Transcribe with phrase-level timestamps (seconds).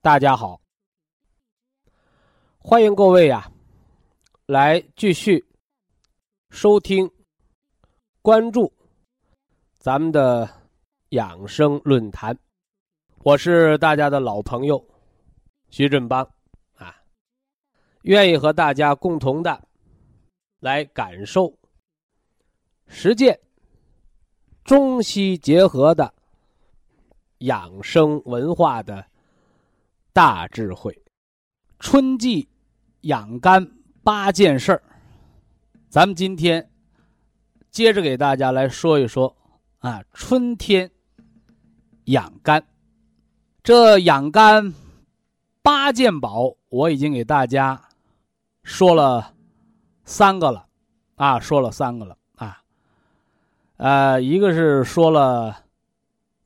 [0.00, 0.60] 大家好，
[2.56, 3.50] 欢迎各位呀，
[4.46, 5.44] 来继续
[6.50, 7.10] 收听、
[8.22, 8.72] 关注
[9.80, 10.48] 咱们的
[11.08, 12.38] 养生论坛。
[13.24, 14.82] 我是大家的老朋友
[15.68, 16.22] 徐振邦
[16.76, 16.94] 啊，
[18.02, 19.60] 愿意和大家共同的
[20.60, 21.52] 来感受、
[22.86, 23.38] 实践
[24.62, 26.14] 中西结合的
[27.38, 29.04] 养生文化的。
[30.12, 31.02] 大智慧，
[31.78, 32.48] 春季
[33.02, 33.70] 养肝
[34.02, 34.82] 八件事儿，
[35.88, 36.70] 咱们今天
[37.70, 39.36] 接着给大家来说一说
[39.78, 40.90] 啊，春天
[42.04, 42.66] 养肝，
[43.62, 44.74] 这养肝
[45.62, 47.88] 八件宝我已经给大家
[48.62, 49.34] 说了
[50.04, 50.66] 三个了。
[51.16, 52.16] 啊，说了三个了。
[52.36, 52.62] 啊，
[53.76, 55.64] 呃，一个是说了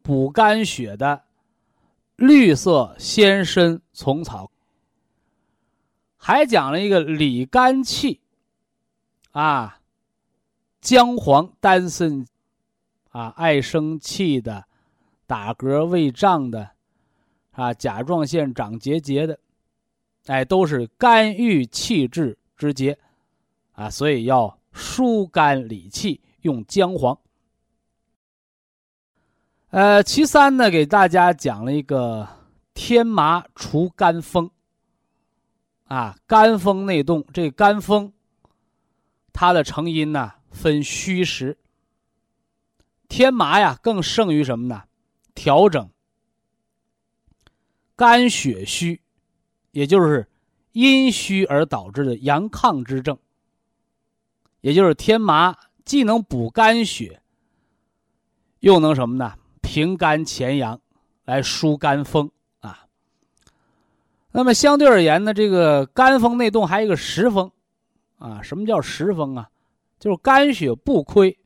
[0.03, 1.23] 补肝血的。
[2.23, 4.49] 绿色鲜参虫草，
[6.17, 8.21] 还讲了一个理肝气，
[9.33, 9.81] 啊，
[10.81, 12.25] 姜黄丹参，
[13.11, 14.67] 啊，爱生气的，
[15.27, 16.71] 打嗝胃胀的，
[17.51, 19.41] 啊，甲状腺长结节的，
[20.27, 22.97] 哎，都是肝郁气滞之结，
[23.73, 27.19] 啊，所以要疏肝理气，用姜黄。
[29.73, 32.29] 呃，其三呢，给大家讲了一个
[32.75, 34.51] 天麻除肝风。
[35.85, 38.13] 啊，肝风内动，这肝风，
[39.33, 41.57] 它的成因呢分虚实。
[43.09, 44.83] 天麻呀，更胜于什么呢？
[45.35, 45.91] 调整
[47.97, 49.01] 肝血虚，
[49.71, 50.29] 也就是
[50.73, 53.17] 阴虚而导致的阳亢之症。
[54.61, 57.23] 也就是天麻既能补肝血，
[58.61, 59.39] 又能什么呢？
[59.73, 60.79] 平肝潜阳，
[61.25, 62.85] 来疏肝风啊。
[64.31, 67.51] 那么相对而言呢，这个肝风内动还有一个实风，
[68.19, 69.49] 啊，什么叫实风啊？
[69.99, 71.39] 就是肝血不亏，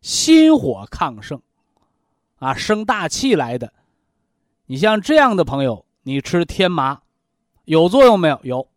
[0.00, 1.38] 心火亢盛，
[2.38, 3.70] 啊，生大气来的。
[4.64, 7.02] 你像这样的朋友，你吃天麻，
[7.66, 8.40] 有作用没有？
[8.44, 8.68] 有。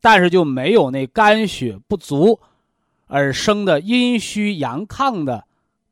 [0.00, 2.40] 但是就没有那肝血不足
[3.08, 5.44] 而生的阴虚阳亢的。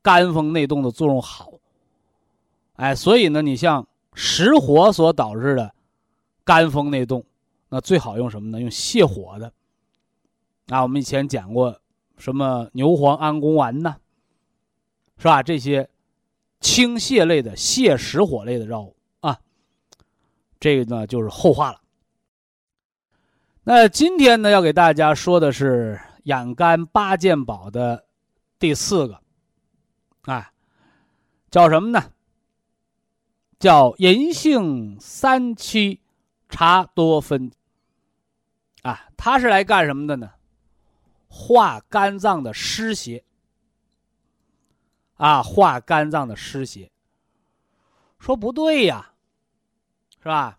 [0.04, 1.50] 肝风内动的作用好，
[2.74, 5.74] 哎，所以呢，你像实火所导致的
[6.44, 7.24] 肝风内动，
[7.70, 8.60] 那最好用什么呢？
[8.60, 9.50] 用泻火的。
[10.68, 11.80] 啊，我们以前讲过
[12.18, 13.96] 什么牛黄安宫丸呢，
[15.16, 15.42] 是吧？
[15.42, 15.88] 这些
[16.60, 19.40] 清泻类的、泻实火类的药物啊，
[20.60, 21.80] 这个呢就是后话了。
[23.62, 28.04] 那今天呢，要给大家说的是养肝八件宝的
[28.58, 29.23] 第四个。
[30.26, 30.52] 啊，
[31.50, 32.12] 叫什么呢？
[33.58, 36.00] 叫银杏三七
[36.48, 37.50] 茶多酚。
[38.82, 40.32] 啊，它是来干什么的呢？
[41.28, 43.24] 化肝脏的湿邪。
[45.16, 46.90] 啊，化肝脏的湿邪。
[48.18, 49.12] 说不对呀，
[50.18, 50.58] 是吧？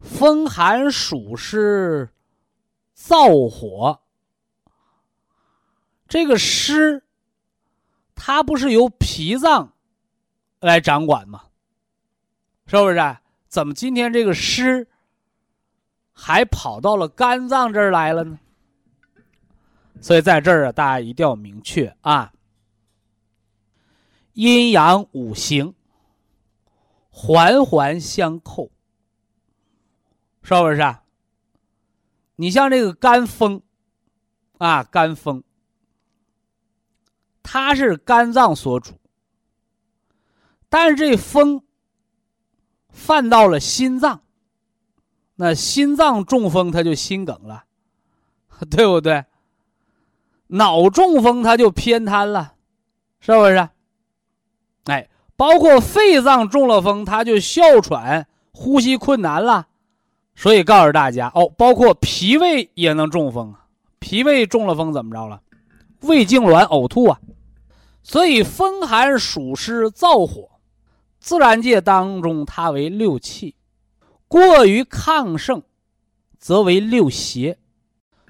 [0.00, 2.10] 风寒暑湿
[2.94, 4.02] 燥火，
[6.06, 7.02] 这个湿。
[8.16, 9.72] 它不是由脾脏
[10.58, 11.44] 来掌管吗？
[12.66, 13.16] 是不是？
[13.46, 14.88] 怎么今天这个湿
[16.12, 18.40] 还跑到了肝脏这儿来了呢？
[20.00, 22.32] 所以在这儿啊，大家一定要明确啊，
[24.32, 25.74] 阴阳五行
[27.10, 28.70] 环环相扣，
[30.42, 30.96] 是不是？
[32.34, 33.62] 你像这个肝风
[34.58, 35.42] 啊，肝风。
[37.48, 38.94] 它是肝脏所主，
[40.68, 41.62] 但是这风
[42.90, 44.22] 犯到了心脏，
[45.36, 47.66] 那心脏中风他就心梗了，
[48.68, 49.24] 对不对？
[50.48, 52.54] 脑中风他就偏瘫了，
[53.20, 53.68] 是不是？
[54.86, 59.68] 哎，包括肺脏中了风，他就哮喘、呼吸困难了。
[60.34, 63.66] 所以告诉大家哦，包括脾胃也能中风啊，
[64.00, 65.40] 脾胃中了风怎么着了？
[66.00, 67.20] 胃痉挛、呕吐啊。
[68.08, 70.60] 所以风寒暑湿燥火，
[71.18, 73.56] 自然界当中它为六气，
[74.28, 75.60] 过于亢盛，
[76.38, 77.58] 则为六邪。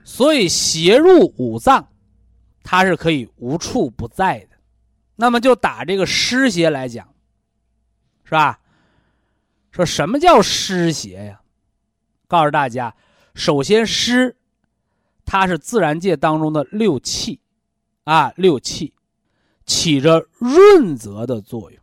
[0.02, 1.88] 所以邪入五脏。
[2.62, 4.56] 它是可以无处不在的，
[5.14, 7.06] 那么就打这个湿邪来讲，
[8.24, 8.58] 是吧？
[9.70, 11.42] 说什么叫湿邪呀？
[12.26, 12.96] 告诉大家，
[13.34, 14.34] 首先湿，
[15.26, 17.40] 它是自然界当中的六气，
[18.04, 18.94] 啊，六气
[19.66, 21.80] 起着润泽的作用，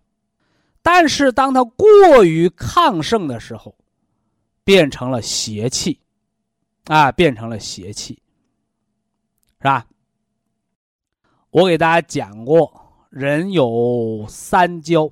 [0.81, 3.77] 但是当它过于亢盛的时候，
[4.63, 5.99] 变成了邪气，
[6.85, 8.21] 啊，变成了邪气，
[9.59, 9.85] 是吧？
[11.49, 15.11] 我给大家讲过，人有三焦，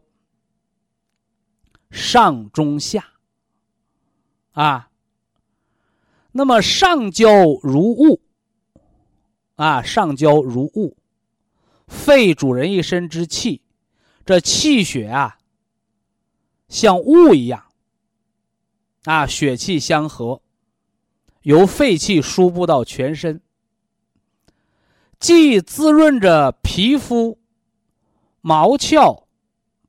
[1.91, 3.05] 上中下。
[4.53, 4.89] 啊，
[6.31, 7.29] 那么上焦
[7.63, 8.21] 如雾，
[9.55, 10.97] 啊，上焦如雾，
[11.91, 13.61] 肺主人一身之气，
[14.25, 15.37] 这气血啊，
[16.69, 17.65] 像雾一样，
[19.03, 20.41] 啊，血气相合，
[21.41, 23.41] 由肺气输布到全身。
[25.19, 27.37] 既滋润着皮肤、
[28.39, 29.25] 毛窍、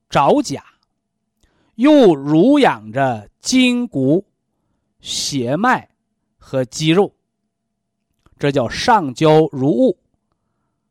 [0.09, 0.63] 爪甲，
[1.75, 4.27] 又濡养着筋骨、
[4.99, 5.89] 血脉
[6.37, 7.15] 和肌肉。
[8.37, 9.97] 这叫上焦如雾，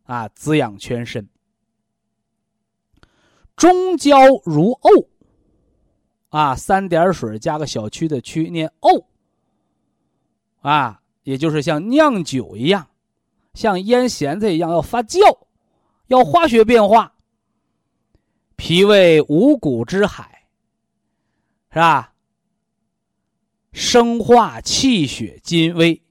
[0.05, 1.25] 啊，滋养全身；
[3.57, 4.15] 中焦
[4.45, 5.07] 如沤，
[6.31, 9.05] 啊，三点水加个小区的区，念沤，
[10.61, 12.89] 啊，也就是像酿酒一样。
[13.55, 15.19] 像腌咸菜一样要发酵，
[16.07, 17.15] 要化学变化。
[18.57, 20.47] 脾胃五谷之海，
[21.71, 22.15] 是吧？
[23.73, 26.03] 生化气血津微，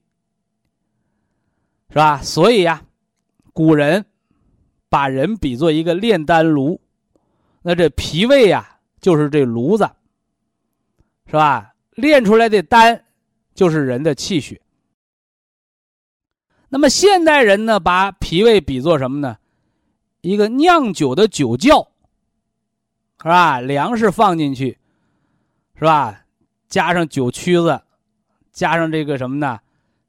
[1.88, 2.22] 是吧？
[2.22, 2.86] 所以呀，
[3.52, 4.04] 古人
[4.88, 6.80] 把人比作一个炼丹炉，
[7.62, 9.88] 那这脾胃呀就是这炉子，
[11.26, 11.74] 是吧？
[11.90, 13.04] 炼出来的丹
[13.54, 14.60] 就是人的气血。
[16.68, 19.36] 那么现代人呢，把脾胃比作什么呢？
[20.22, 21.92] 一个酿酒的酒窖，
[23.18, 23.60] 是吧？
[23.60, 24.78] 粮食放进去，
[25.74, 26.24] 是吧？
[26.68, 27.82] 加上酒曲子，
[28.50, 29.60] 加上这个什么呢？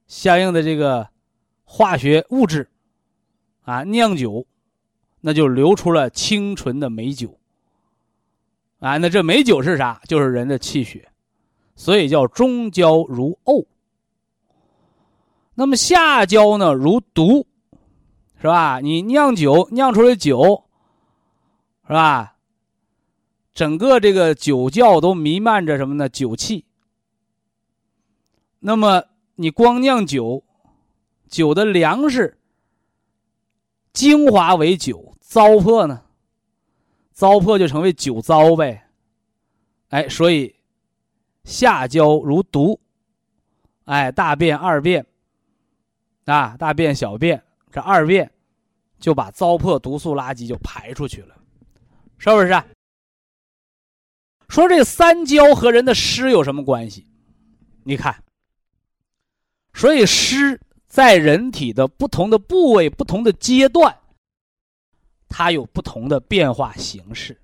[0.07, 1.10] 相应的这个
[1.63, 2.69] 化学物质，
[3.63, 4.45] 啊，酿酒，
[5.21, 7.38] 那就流出了清纯的美酒。
[8.80, 10.01] 啊，那这美酒是啥？
[10.07, 11.10] 就是人的气血，
[11.75, 13.65] 所以叫中焦如沤。
[15.56, 17.48] 那么下焦呢，如毒，
[18.42, 18.80] 是吧？
[18.81, 20.66] 你酿酒酿出来酒，
[21.88, 22.36] 是吧？
[23.54, 26.09] 整个这个酒窖都弥漫着什么呢？
[26.09, 26.66] 酒气。
[28.59, 29.04] 那么
[29.36, 30.44] 你光酿酒，
[31.30, 32.38] 酒的粮食
[33.94, 36.04] 精华为酒，糟粕呢？
[37.13, 38.90] 糟粕就成为酒糟呗。
[39.90, 40.56] 哎，所以
[41.44, 42.80] 下焦如毒，
[43.85, 45.06] 哎，大便二便。
[46.26, 48.31] 啊，大便、小便，这二便
[48.97, 51.35] 就把糟粕、毒素、垃圾就排出去了，
[52.18, 52.64] 是不是？
[54.47, 57.06] 说这三焦和人的湿有什么关系？
[57.83, 58.23] 你看，
[59.73, 60.62] 所以湿
[60.94, 63.97] 在人体的不同的部位、不同的阶段，
[65.28, 67.42] 它有不同的变化形式。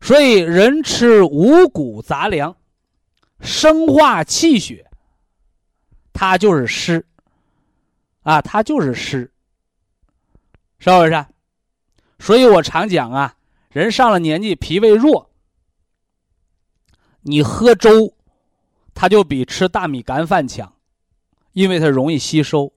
[0.00, 2.56] 所以人吃五谷杂粮，
[3.38, 4.84] 生化气血。
[6.12, 7.06] 它就是湿，
[8.24, 9.30] 啊，它就是湿，
[10.80, 11.26] 是不是？
[12.18, 13.36] 所以我常讲啊，
[13.70, 15.30] 人上了年纪，脾胃弱，
[17.20, 18.12] 你喝粥，
[18.92, 20.75] 它就比吃大米干饭强，
[21.56, 22.70] 因为它容易吸收。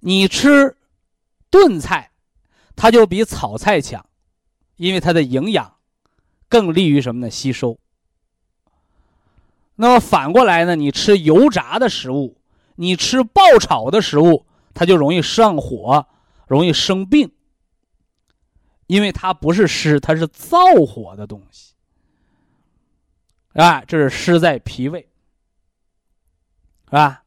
[0.00, 0.74] 你吃
[1.50, 2.12] 炖菜，
[2.74, 4.06] 它就比炒菜强，
[4.76, 5.74] 因为它的营养
[6.48, 7.30] 更利于什么呢？
[7.30, 7.78] 吸收。
[9.74, 10.76] 那么反过来呢？
[10.76, 12.40] 你吃油炸的食物，
[12.76, 16.06] 你吃爆炒的食物，它就容易上火，
[16.46, 17.30] 容易生病。
[18.86, 21.74] 因为它不是湿，它是燥火的东西。
[23.52, 25.07] 啊，这是湿在脾胃，
[26.88, 27.22] 是吧？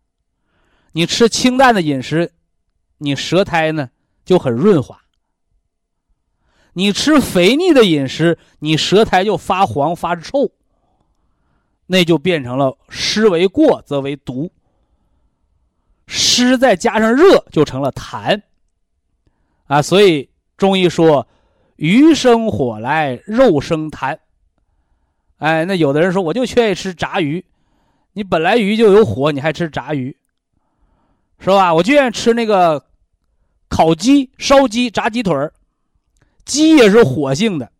[0.93, 2.33] 你吃清淡的饮食，
[2.97, 3.89] 你舌苔呢
[4.25, 5.01] 就很润滑。
[6.73, 10.51] 你吃肥腻的饮食，你舌苔就发黄发臭。
[11.87, 14.49] 那就变成了湿为过则为毒。
[16.07, 18.41] 湿再加上热，就成了痰。
[19.65, 21.27] 啊，所以中医说，
[21.75, 24.17] 鱼生火来，肉生痰。
[25.37, 27.43] 哎，那有的人说，我就愿意吃炸鱼，
[28.13, 30.15] 你本来鱼就有火，你还吃炸鱼，
[31.39, 31.73] 是吧？
[31.73, 32.85] 我就愿意吃那个
[33.69, 35.53] 烤鸡、烧鸡、炸鸡腿儿，
[36.43, 37.71] 鸡也是火性的，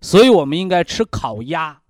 [0.00, 1.80] 所以我们应该吃烤鸭，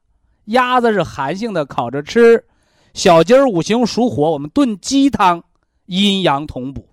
[0.47, 2.45] 鸭子是寒性的，烤着吃。
[2.93, 5.45] 小鸡儿五行属火，我们炖鸡汤，
[5.85, 6.89] 阴阳同补。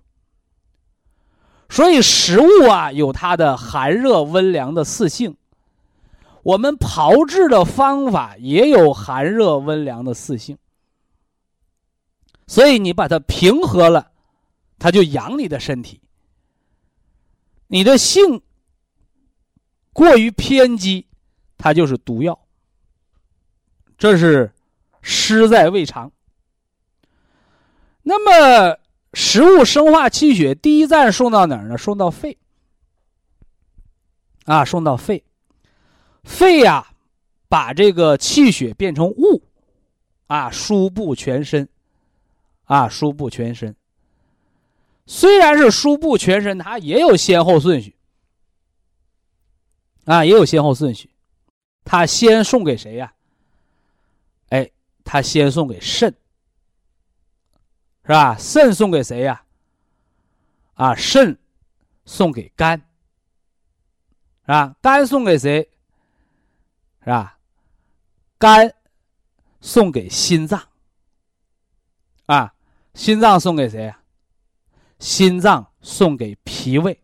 [1.70, 5.34] 所以食物啊有它的寒热温凉的四性，
[6.44, 10.56] 我们炮制的方法也有寒热温凉的四性。
[12.46, 14.12] 所以你把它平和了，
[14.78, 16.00] 它就养你的身体。
[17.66, 18.40] 你的性
[19.92, 21.08] 过于偏激，
[21.58, 22.38] 它就是毒药。
[23.98, 24.52] 这是。
[25.06, 26.10] 湿在胃肠，
[28.02, 28.78] 那么
[29.12, 31.76] 食物生化气血，第一站送到哪儿呢？
[31.76, 32.38] 送到肺。
[34.46, 35.22] 啊，送到肺，
[36.24, 36.94] 肺呀，
[37.48, 39.42] 把这个气血变成雾，
[40.26, 41.68] 啊，输布全身，
[42.64, 43.76] 啊，输布全身。
[45.06, 47.94] 虽然是输布全身，它也有先后顺序，
[50.06, 51.10] 啊，也有先后顺序，
[51.84, 53.12] 它先送给谁呀？
[54.48, 54.70] 哎
[55.04, 56.14] 他先送给肾，
[58.02, 58.36] 是吧？
[58.38, 59.44] 肾送给谁呀？
[60.74, 61.38] 啊，肾
[62.06, 62.78] 送给肝，
[64.42, 64.74] 是吧？
[64.80, 65.68] 肝送给谁？
[67.04, 67.38] 是吧？
[68.38, 68.74] 肝
[69.60, 70.60] 送给心脏，
[72.26, 72.52] 啊，
[72.94, 74.00] 心脏送给谁呀？
[74.98, 77.00] 心脏送给脾胃。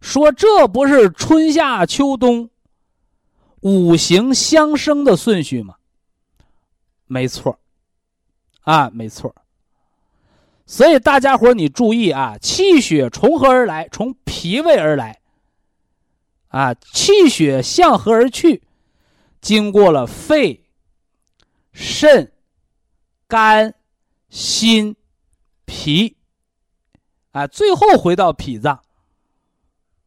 [0.00, 2.50] 说这不是春夏秋冬？
[3.60, 5.76] 五行相生的顺序吗？
[7.06, 7.58] 没错
[8.60, 9.34] 啊，没错
[10.66, 13.88] 所以大家伙你注意啊，气血从何而来？
[13.88, 15.17] 从脾胃而来。
[16.48, 18.62] 啊，气血向何而去？
[19.40, 20.64] 经过了肺、
[21.72, 22.32] 肾、
[23.26, 23.74] 肝、
[24.28, 24.96] 心、
[25.64, 26.16] 脾，
[27.30, 28.82] 啊，最后回到脾脏，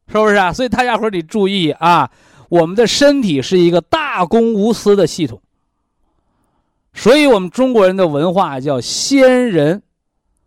[0.08, 0.52] 是不是啊？
[0.52, 2.10] 所以大家伙得注意啊。
[2.48, 5.40] 我们的身体是一个大公无私的系统，
[6.92, 9.82] 所以我们中国人的文化叫先人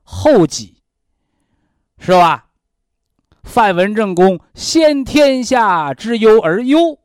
[0.03, 0.75] 后己，
[1.97, 2.44] 是吧？
[3.45, 6.99] 范文正公先天下之忧而忧，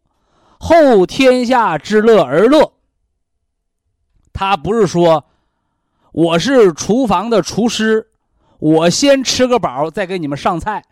[0.59, 2.73] 后天下之乐而乐。
[4.33, 5.27] 他不是说
[6.11, 8.09] 我是厨房的厨师，
[8.59, 10.85] 我先吃个饱再给你们上菜。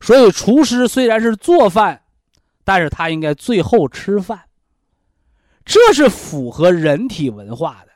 [0.00, 2.00] 所以厨师虽然是做饭。
[2.64, 4.44] 但是他应该最后吃饭，
[5.64, 7.90] 这是符合人体文化的。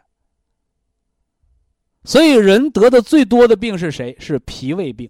[2.03, 4.17] 所以人得的最多的病是谁？
[4.19, 5.09] 是脾胃病。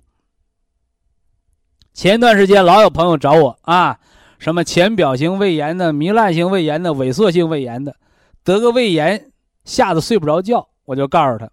[1.97, 3.99] 前段时间老有朋友找我啊，
[4.39, 7.97] 什么浅表型胃炎的、糜烂性胃炎的、萎缩性胃炎的，
[8.45, 9.33] 得个胃炎
[9.65, 10.69] 吓得睡不着觉。
[10.85, 11.51] 我就告诉他，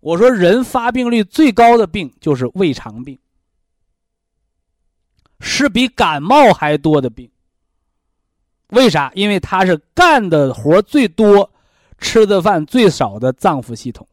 [0.00, 3.18] 我说人发病率最高的病就是胃肠病。
[5.40, 7.30] 是比感冒还多的病。
[8.68, 9.10] 为啥？
[9.14, 11.50] 因为它是干的活最多、
[11.96, 14.06] 吃的饭最少的脏腑系统。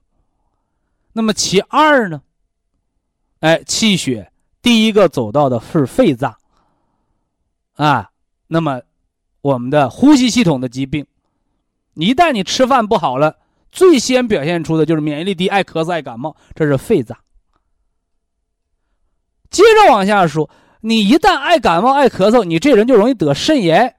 [1.12, 2.22] 那么其二呢？
[3.42, 4.31] 哎，气血
[4.62, 6.36] 第一个走到的是肺脏。
[7.74, 8.12] 啊，
[8.48, 8.82] 那么
[9.42, 11.06] 我们的呼吸系统的疾病，
[11.96, 13.38] 一旦你吃饭不好了，
[13.72, 17.18] 最先表现出的就是免疫力低、爱咳嗽、爱感冒，这是肺脏。
[19.50, 20.50] 接着往下说。
[20.84, 23.98] 你一旦爱感冒、爱咳嗽，你这人就容易得肾炎，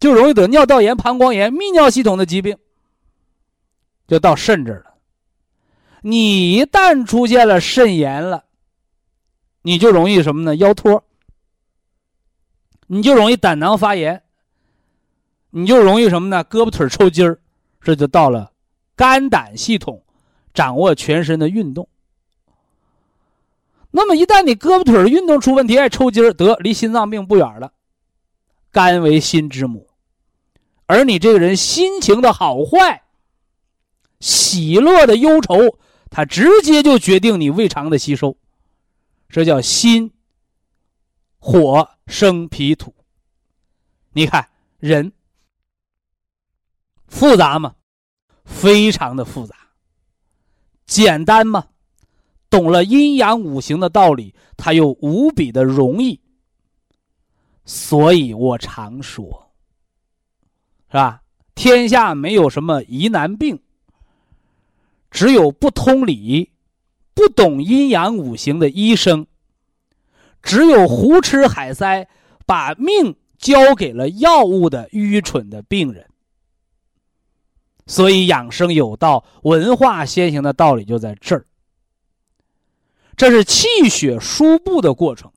[0.00, 2.58] 就容易得尿道炎、膀胱炎、泌尿系统的疾病，
[4.08, 4.94] 就到肾这儿了。
[6.02, 8.42] 你一旦出现了肾炎了，
[9.62, 10.56] 你就容易什么呢？
[10.56, 11.04] 腰托，
[12.86, 14.22] 你就容易胆囊发炎，
[15.50, 16.44] 你就容易什么呢？
[16.44, 17.38] 胳膊腿抽筋儿，
[17.80, 18.52] 这就到了
[18.96, 20.02] 肝胆系统，
[20.54, 21.88] 掌握全身的运动。
[23.90, 27.72] 那么一旦你胳膊腿运动出问题，爱抽筋儿，得离心脏病不远了。
[28.72, 29.88] 肝为心之母，
[30.86, 33.02] 而你这个人心情的好坏、
[34.20, 35.76] 喜乐的忧愁，
[36.08, 38.36] 它直接就决定你胃肠的吸收。
[39.30, 40.12] 这叫心
[41.38, 42.92] 火生脾土。
[44.12, 44.46] 你看
[44.78, 45.12] 人
[47.06, 47.74] 复杂吗？
[48.44, 49.56] 非常的复杂。
[50.84, 51.68] 简单吗？
[52.50, 56.20] 懂了阴阳五行的道理，他又无比的容易。
[57.64, 59.52] 所以我常说，
[60.88, 61.22] 是吧？
[61.54, 63.62] 天下没有什么疑难病，
[65.12, 66.49] 只有不通理、
[67.20, 69.26] 不懂阴阳五行的医生，
[70.42, 72.08] 只有胡吃海塞，
[72.46, 76.06] 把命交给了药物的愚蠢的病人。
[77.86, 81.44] 所以养生有道，文化先行的道理就在这儿。
[83.18, 85.30] 这是气血输布的过程。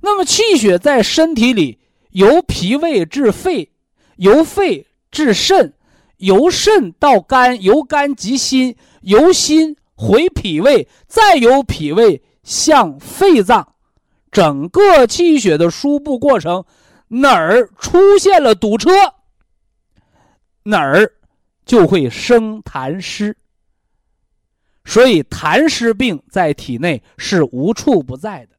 [0.00, 3.72] 那么气血在身体里由脾胃至肺，
[4.14, 5.74] 由肺至肾，
[6.18, 13.74] 由肾到肝，由肝及心，由心回脾胃，再由脾胃向肺脏，
[14.30, 16.64] 整个气血的输布过程，
[17.08, 18.90] 哪儿出现了堵车，
[20.64, 21.12] 哪儿
[21.64, 23.36] 就会生痰湿。
[24.84, 28.56] 所以痰湿病在体内是无处不在的。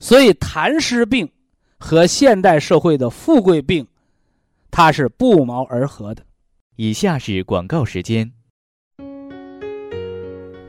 [0.00, 1.30] 所以，痰湿病
[1.78, 3.86] 和现代社会的富贵病，
[4.70, 6.24] 它是不谋而合的。
[6.76, 8.32] 以下是广告时间。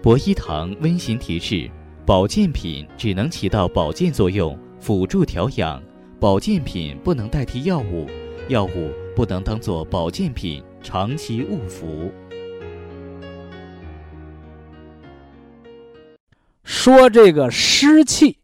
[0.02, 1.70] 博一堂温馨提示：
[2.06, 5.78] 保健品只能起到保健作用，辅助调养；
[6.22, 8.08] 保健品不能代替药物，
[8.48, 12.10] 药物不能当做保健品长期误服。
[16.64, 18.38] 说这个湿气。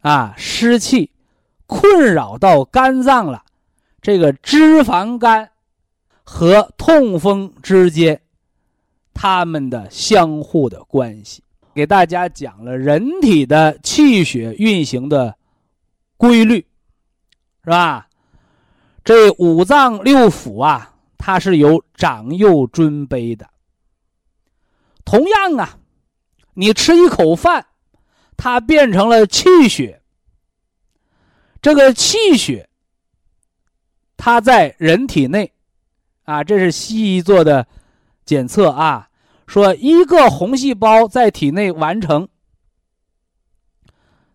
[0.00, 1.12] 啊，湿气
[1.66, 3.44] 困扰到肝脏了，
[4.02, 5.50] 这个脂肪肝
[6.24, 8.20] 和痛风之间，
[9.14, 11.42] 它们的相互的关系，
[11.72, 15.36] 给大家讲了人体的气血运行的
[16.18, 16.66] 规律，
[17.64, 18.08] 是吧？
[19.04, 23.48] 这五脏六腑啊，它是有长幼尊卑的。
[25.04, 25.78] 同样啊，
[26.54, 27.66] 你吃一口饭。
[28.36, 30.02] 它变成了气血。
[31.62, 32.68] 这个气血，
[34.16, 35.52] 它在人体内，
[36.24, 37.64] 啊，这是西医做的
[38.24, 39.08] 检测啊，
[39.46, 42.28] 说一个红细胞在体内完成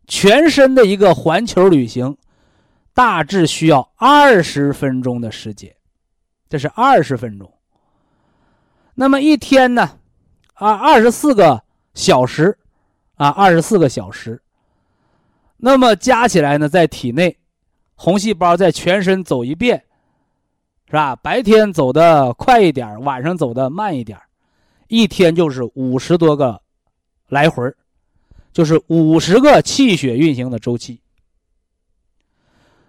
[0.07, 2.17] 全身的一个环球旅行，
[2.93, 5.75] 大致需要二十分钟的时间，
[6.47, 7.51] 这是二十分钟。
[8.95, 9.97] 那么一天呢，
[10.53, 12.57] 啊，二十四个小时。
[13.15, 14.41] 啊，二十四个小时。
[15.57, 17.37] 那么加起来呢，在体内，
[17.95, 19.83] 红细胞在全身走一遍，
[20.89, 21.15] 是吧？
[21.15, 24.19] 白天走的快一点，晚上走的慢一点，
[24.87, 26.59] 一天就是五十多个
[27.27, 27.71] 来回
[28.51, 30.99] 就是五十个气血运行的周期。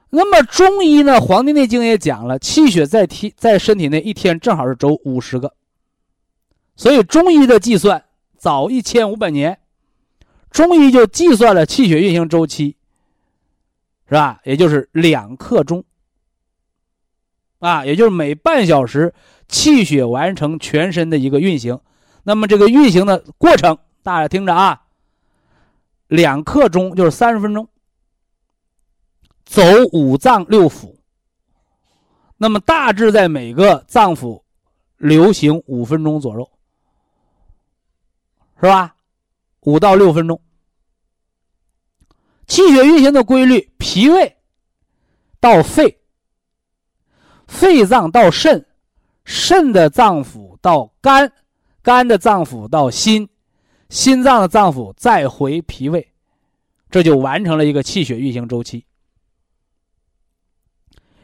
[0.08, 5.54] 那么中医呢，《黄帝内经》也讲了，气血在体在身体内一天正好是走五十个，
[6.74, 8.02] 所以中医的计算
[8.38, 9.58] 早一千五百年。
[10.50, 12.74] 中医就计算了气血运行周期，
[14.08, 14.40] 是吧？
[14.42, 15.84] 也就是两刻钟，
[17.60, 19.14] 啊，也就是每半小时
[19.46, 21.78] 气血完成全身的一个运行。
[22.24, 24.82] 那么这个运行的过程，大家听着啊，
[26.08, 27.68] 两刻钟就是三十分钟，
[29.44, 30.96] 走五脏六腑，
[32.36, 34.42] 那么大致在每个脏腑
[34.96, 36.50] 流行五分钟左右，
[38.56, 38.96] 是吧？
[39.60, 40.40] 五到六分钟，
[42.46, 44.38] 气血运行的规律：脾胃
[45.38, 45.99] 到肺，
[47.50, 48.64] 肺脏到肾，
[49.24, 51.30] 肾的脏腑到肝，
[51.82, 53.28] 肝的脏腑到心，
[53.88, 56.12] 心脏的脏腑再回脾胃，
[56.90, 58.86] 这就完成了一个气血运行周期。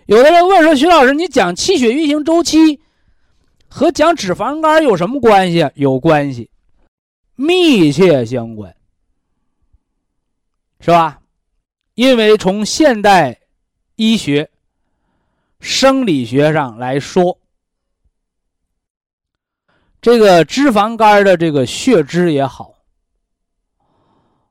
[0.07, 2.81] 有的人问说：“徐老师，你讲气血运行周期
[3.69, 6.51] 和讲脂肪肝有什么关系？”有关系。
[7.37, 8.75] 密切相关，
[10.81, 11.21] 是吧？
[11.95, 13.41] 因为从现代
[13.95, 14.51] 医学、
[15.61, 17.39] 生理学上来说，
[20.01, 22.75] 这个脂肪肝的这个血脂也好，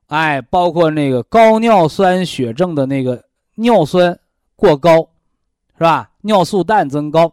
[0.06, 4.18] 哎，包括那个高尿酸血症的那个尿酸
[4.54, 5.08] 过高，
[5.74, 6.10] 是吧？
[6.22, 7.32] 尿素氮增高，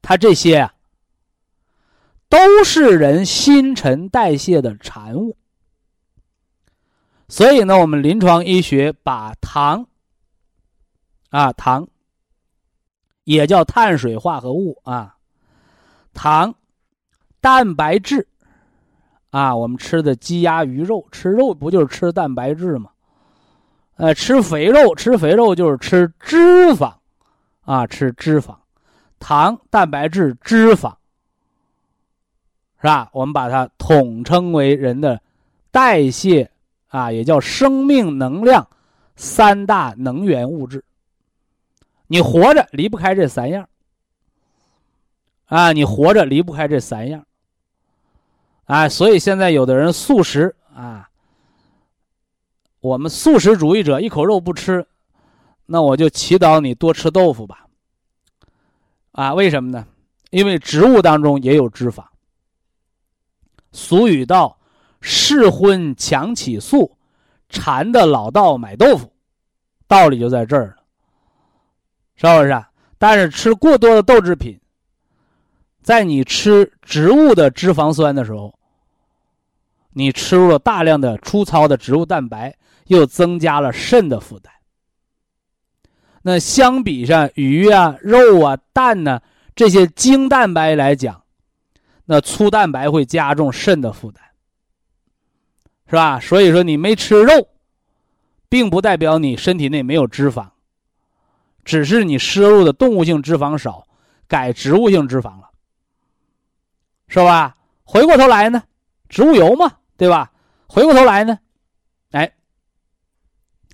[0.00, 0.72] 它这些啊。
[2.28, 5.36] 都是人新陈代谢的产物，
[7.28, 9.86] 所以呢，我们临床医学把糖，
[11.36, 11.86] 啊糖，
[13.24, 15.14] 也叫碳水化合物啊，
[16.14, 16.54] 糖，
[17.42, 18.26] 蛋白质，
[19.28, 22.88] 啊，我们吃的鸡鸭鱼肉，吃肉不就是吃蛋白质吗？
[23.96, 26.36] 呃，吃肥肉，吃肥肉就是吃脂
[26.72, 26.94] 肪，
[27.66, 28.56] 啊，吃脂肪，
[29.18, 30.94] 糖、蛋白质、脂肪。
[32.80, 33.10] 是吧？
[33.12, 35.20] 我们把它统称为人的
[35.70, 36.50] 代谢
[36.88, 38.66] 啊，也叫生命能量
[39.16, 40.82] 三大能源物质。
[42.06, 43.68] 你活着离不开这三样。
[45.46, 47.26] 啊，你活着离不开这三样。
[48.64, 51.08] 啊，所以现在有的人素食啊，
[52.80, 54.86] 我们素食主义者一口肉不吃，
[55.66, 57.66] 那我就祈祷你多吃豆腐吧。
[59.12, 59.86] 啊，为什么呢？
[60.30, 62.04] 因为植物当中也有脂肪。
[63.70, 64.58] 俗语道
[65.00, 66.98] ：“试婚强起素，
[67.48, 69.12] 馋的老道买豆腐。”
[69.86, 70.75] 道理就在这儿，
[72.16, 72.64] 是不是？
[72.98, 74.58] 但是吃过多的豆制品，
[75.82, 78.58] 在你吃植物的脂肪酸的时候，
[79.92, 84.52] 你吃入了大量的粗糙的植物蛋白，又增加了肾的负担。
[86.22, 89.20] 那相比上鱼啊、肉啊、蛋呢
[89.54, 91.22] 这些精蛋白来讲，
[92.06, 94.22] 那粗蛋白会加重肾的负担，
[95.88, 96.18] 是吧？
[96.18, 97.48] 所以说你没吃肉。
[98.48, 100.48] 并不代表你身体内没有脂肪，
[101.66, 103.86] 只是你摄入的动物性脂肪少，
[104.28, 105.50] 改植物性脂肪了，
[107.08, 107.56] 是吧？
[107.82, 108.62] 回过头来呢，
[109.08, 110.32] 植物油嘛，对吧？
[110.68, 111.38] 回过头来呢，
[112.12, 112.32] 哎，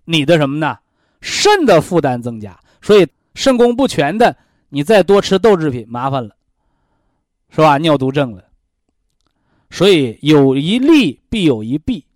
[0.06, 0.78] 你的什么呢？
[1.20, 4.34] 肾的负担增加，所以肾功不全的，
[4.70, 6.34] 你再多吃豆制品麻烦了，
[7.50, 7.76] 是吧？
[7.76, 8.42] 尿毒症了。
[9.70, 12.06] 所以有一利必有一弊。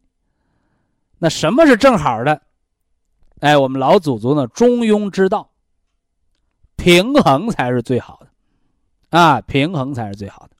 [1.19, 2.41] 那什么是正好的？
[3.41, 5.51] 哎，我们老祖宗的中庸之道，
[6.87, 10.55] 平衡才是最好的，啊，平衡才是最好的。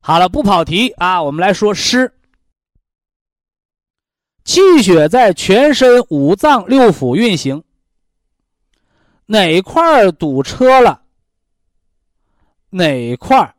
[0.00, 2.12] 好了，不跑题啊，我们来说湿。
[4.42, 7.62] 气血在全身五脏六腑运行，
[9.26, 11.04] 哪块堵车了，
[12.70, 13.54] 哪块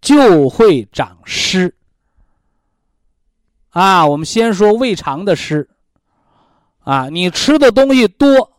[0.00, 1.72] 就会长湿。
[3.68, 5.70] 啊，我们先说胃肠的湿。
[6.80, 8.53] 啊，你吃的东西多，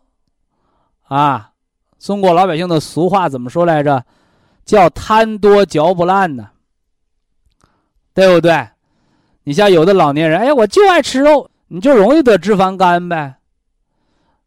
[1.08, 1.52] 啊，
[2.00, 4.06] 中国老百姓的俗话怎么说来着？
[4.66, 6.50] 叫贪多嚼不烂呢，
[8.16, 8.70] 对不对？
[9.44, 13.36] 你像有的老年人，哎，我就爱吃肉，你就容易得脂肪肝呗。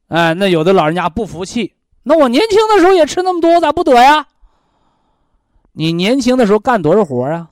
[0.09, 4.27] 哎，那有的老人家不服气，那我年轻的时候也吃那么多，咋不得呀？
[5.71, 7.51] 你年轻的时候干多少活啊？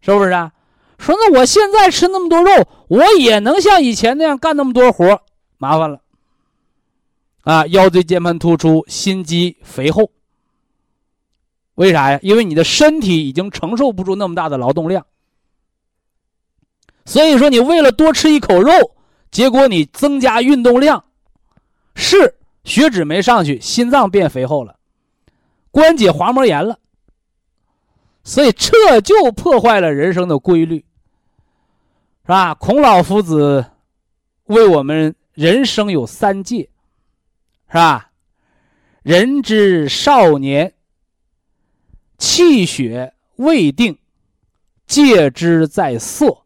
[0.00, 0.52] 是不是啊？
[0.98, 5.20] 说那我现在吃那么多肉，我也能像以前那样干那么多活
[5.58, 6.00] 麻烦了。
[7.42, 10.10] 啊，腰椎间盘突出，心肌肥厚。
[11.74, 12.18] 为啥呀？
[12.22, 15.06] 因为你的身体已经承受不住那么大的劳动量。
[17.06, 18.72] 所以说，你为了多吃一口肉，
[19.30, 21.02] 结果你增加运动量，
[21.94, 24.76] 是血脂没上去，心脏变肥厚了，
[25.70, 26.78] 关节滑膜炎了。
[28.22, 30.84] 所以这就破坏了人生的规律。
[32.22, 32.54] 是吧？
[32.54, 33.64] 孔老夫子
[34.44, 36.68] 为我们人生有三戒，
[37.70, 38.10] 是吧？
[39.02, 40.74] 人之少年，
[42.18, 43.98] 气血未定，
[44.86, 46.42] 戒之在色，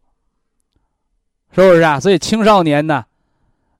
[1.51, 1.99] 是不是啊？
[1.99, 3.07] 所以青少年呢，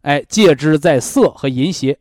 [0.01, 1.99] 哎，戒之在色和淫邪。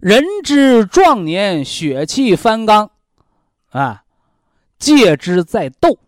[0.00, 2.90] 人之壮年，血气方刚，
[3.68, 4.04] 啊，
[4.78, 5.98] 戒之在斗。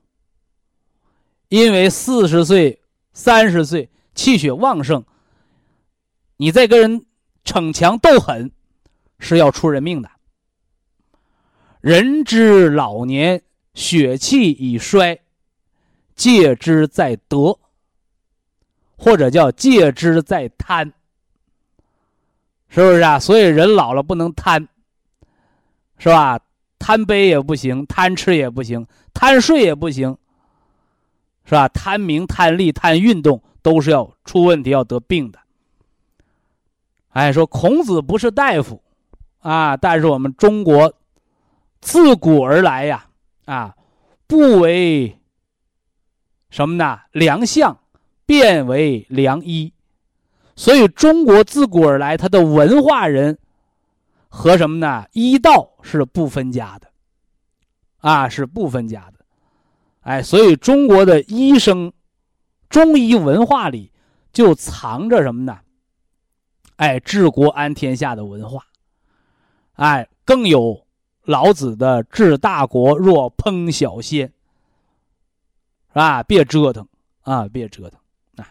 [1.49, 2.81] 因为四十岁、
[3.13, 5.05] 三十岁气血旺盛，
[6.39, 7.05] 你再跟人
[7.45, 8.51] 逞强斗狠，
[9.19, 10.11] 是要出人命的。
[11.81, 13.43] 人之老年，
[13.75, 15.21] 血气已衰，
[16.15, 17.59] 戒之在德，
[18.97, 20.93] 或者叫戒之在贪，
[22.69, 23.19] 是不是啊？
[23.19, 24.69] 所以人老了不能贪，
[25.99, 26.41] 是吧？
[26.79, 30.17] 贪杯也不行，贪吃也不行，贪睡也不行。
[31.45, 31.67] 是吧？
[31.67, 35.41] 贪名、贪利、贪运动，都是要出问题、要得病的。
[37.13, 38.83] 哎，说孔子不是大夫，
[39.41, 40.95] 啊，但是我们中国
[41.81, 43.07] 自古而来呀，
[43.45, 43.75] 啊，
[44.27, 45.19] 不为
[46.49, 47.01] 什么呢？
[47.13, 47.79] 良相，
[48.25, 49.73] 便为良医。
[50.55, 53.39] 所以中国自古而来，它的文化人
[54.29, 55.07] 和什么呢？
[55.13, 56.89] 医道是不分家的，
[57.99, 59.25] 啊，是不分家的。
[60.01, 61.93] 哎，所以中国的医生、
[62.69, 63.93] 中医文化里
[64.33, 65.59] 就藏着什么呢？
[66.83, 68.67] 哎，治国安天下的文化，
[69.75, 70.85] 哎，更有
[71.23, 74.27] 老子的“治大国若烹小鲜”，
[75.91, 76.25] 是吧？
[76.25, 76.89] 别折腾
[77.21, 78.01] 啊，别折腾
[78.35, 78.51] 啊！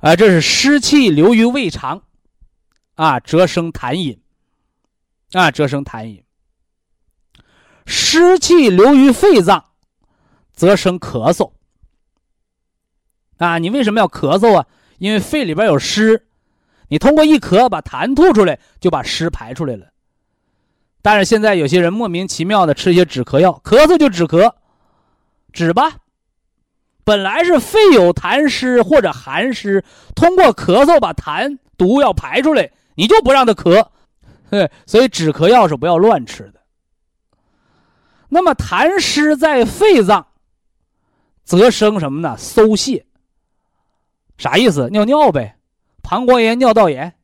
[0.00, 2.02] 啊，这是湿气流于胃肠，
[2.96, 4.20] 啊，则生痰饮，
[5.32, 6.22] 啊，则生痰饮。
[7.86, 9.64] 湿气流于肺脏，
[10.52, 11.50] 则生咳嗽。
[13.38, 14.66] 啊，你为什么要咳嗽啊？
[14.98, 16.26] 因为肺里边有湿，
[16.88, 19.86] 你通过一咳把痰吐出来，就把湿排出来了。
[21.02, 24.52] 但是现在有些人莫名其妙的吃一些止咳药，咳嗽就止咳，
[25.52, 25.98] 止吧。
[27.04, 29.84] 本来是肺有痰湿或者寒湿，
[30.16, 33.88] 通过咳嗽把痰毒要排出来，你就不让他咳，
[34.86, 36.54] 所以止咳药是不要乱吃的。
[38.28, 40.26] 那么痰湿在肺脏，
[41.44, 42.36] 则生什么呢？
[42.36, 43.04] 馊泻。
[44.38, 44.88] 啥意思？
[44.90, 45.56] 尿尿呗，
[46.02, 47.14] 膀胱炎、尿道炎，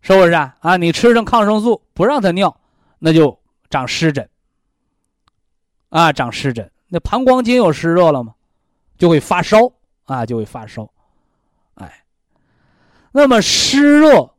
[0.00, 0.56] 是不是啊？
[0.60, 2.60] 啊，你吃上抗生素不让他尿，
[2.98, 4.28] 那就长湿疹。
[5.90, 8.34] 啊，长湿疹，那膀胱经有湿热了吗？
[8.98, 9.72] 就会发烧
[10.04, 10.90] 啊，就会发烧。
[11.74, 12.04] 哎，
[13.12, 14.34] 那么湿热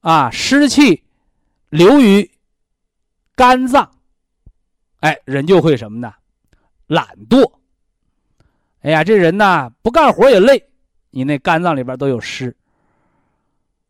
[0.00, 1.02] 啊，湿气
[1.70, 2.30] 流于
[3.34, 3.90] 肝脏，
[5.00, 6.14] 哎，人就会什么呢？
[6.86, 7.50] 懒惰。
[8.86, 10.62] 哎呀，这人呐，不干活也累，
[11.10, 12.56] 你那肝脏里边都有湿。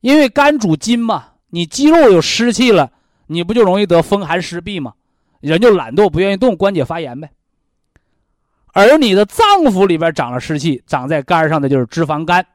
[0.01, 2.91] 因为肝主筋嘛，你肌肉有湿气了，
[3.27, 4.95] 你不就容易得风寒湿痹吗？
[5.41, 7.31] 人就懒惰，不愿意动，关节发炎呗。
[8.73, 12.47] 而你的脏腑里边长了湿气，长在肝上的就是脂肪肝，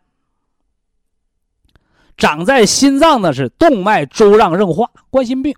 [2.18, 5.56] 长在心脏的是动脉粥样硬化，冠心病。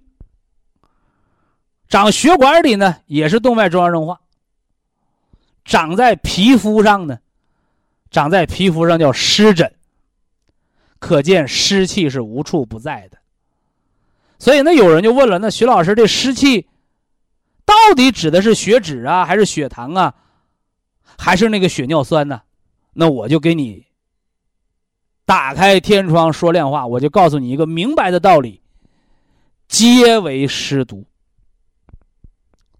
[1.87, 4.19] 长血管里呢，也是动脉粥样硬化。
[5.63, 7.19] 长在皮肤上呢，
[8.11, 9.73] 长在皮肤上叫湿疹。
[10.99, 13.17] 可见湿气是无处不在的。
[14.39, 16.67] 所以那有人就问了：那徐老师，这湿气
[17.65, 20.15] 到底指的是血脂啊，还是血糖啊，
[21.17, 22.41] 还是那个血尿酸呢？
[22.93, 23.85] 那我就给你
[25.25, 28.61] 打开天窗说亮话，我就告诉你一个明白的道理：
[29.67, 31.05] 皆为湿毒。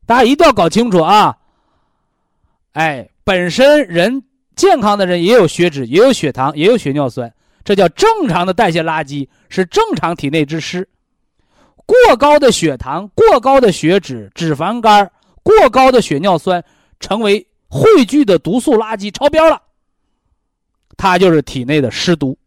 [0.06, 1.40] 大家一定要搞清楚啊！
[2.74, 4.24] 哎，本身人
[4.56, 7.34] 健康的人也有血脂，也有血糖，也有血尿酸，
[7.64, 10.88] 这叫正常的代谢垃圾，是正常体内之湿。
[11.86, 15.12] 过高的血糖、过高的血脂、脂肪肝、
[15.44, 16.64] 过高的血尿酸，
[17.00, 19.62] 成为汇聚的毒素垃圾，超标了。
[20.98, 22.38] 它就是体内的湿毒。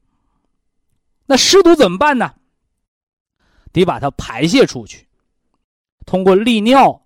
[1.26, 2.32] 那湿毒怎么办呢？
[3.72, 5.06] 得把它排泄出去，
[6.06, 7.02] 通过利尿，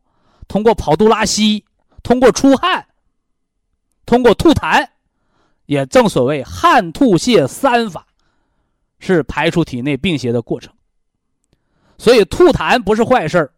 [0.47, 1.65] 通过跑肚拉稀，
[2.03, 2.87] 通过出汗。
[4.11, 4.85] 通过吐痰，
[5.67, 8.05] 也正所谓汗吐泻三法，
[8.99, 10.75] 是排出体内病邪的过程。
[11.97, 13.53] 所以吐痰不是坏事儿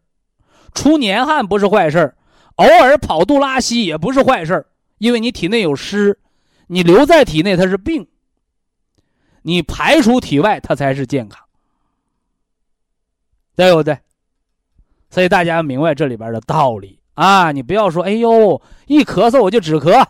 [0.75, 2.15] 出黏汗不是坏事儿
[2.57, 4.67] 偶尔跑肚拉稀也不是坏事儿
[4.99, 6.19] 因为你体内有湿，
[6.67, 8.07] 你留在体内它是病，
[9.41, 11.43] 你排出体外它才是健康，
[13.57, 13.99] 对不对？
[15.09, 17.53] 所以大家明白这里边的道理啊！
[17.53, 20.07] 你不要说，哎呦，一咳嗽我就止咳。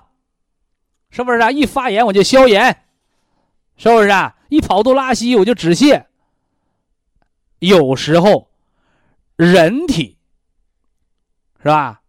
[1.12, 1.51] 是不是啊？
[1.51, 2.85] 一发炎我就消炎，
[3.77, 4.35] 是不是啊？
[4.48, 6.07] 一跑肚拉稀我就止泻。
[7.59, 8.48] 有时候，
[9.37, 10.16] 人体
[11.59, 12.01] 是吧？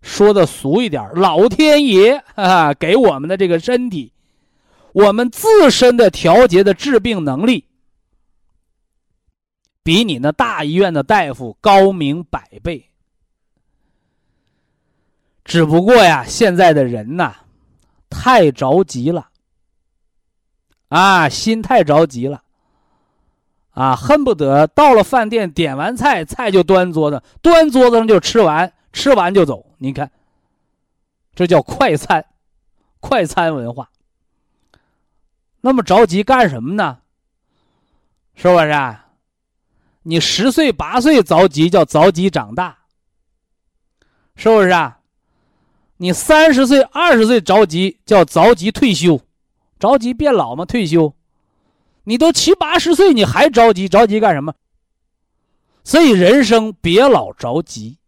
[0.00, 4.12] 说的俗一点，老天爷啊给我们的这个身体，
[4.92, 7.66] 我们自身的调节的治病能力，
[9.82, 12.90] 比你那大医院的大夫高明百倍。
[15.44, 17.34] 只不过呀，现在的人呐。
[18.16, 19.28] 太着急了，
[20.88, 22.42] 啊，心太着急了，
[23.72, 29.66] 啊，恨不得到了饭店点完菜，菜就端桌子，端桌子上就吃完，吃完就走。
[29.78, 30.10] 你看，
[31.34, 32.24] 这叫快餐，
[33.00, 33.90] 快餐文化。
[35.60, 37.00] 那么着急干什么呢？
[38.36, 38.70] 是不是？
[38.70, 39.08] 啊？
[40.04, 42.78] 你十岁八岁着急叫着急长大，
[44.36, 44.68] 是不是？
[44.70, 45.00] 啊？
[45.96, 49.20] 你三十岁、二十岁着急叫着急退休，
[49.78, 50.64] 着急变老吗？
[50.64, 51.14] 退休，
[52.02, 53.88] 你都七八十岁你还着急？
[53.88, 54.54] 着急干什么？
[55.84, 57.98] 所以人生别老着急，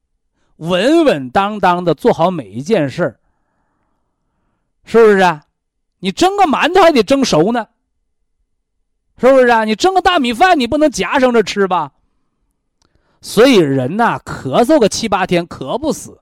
[0.57, 3.21] 稳稳当当的做好每一件事儿，
[4.85, 5.45] 是不是啊？
[6.01, 7.69] 你蒸个馒头还得蒸熟呢，
[9.19, 9.65] 是不是啊？
[9.65, 11.93] 你蒸个大米饭你不能夹生着吃吧？
[13.21, 16.21] 所以人呐，咳嗽个七八天咳不死。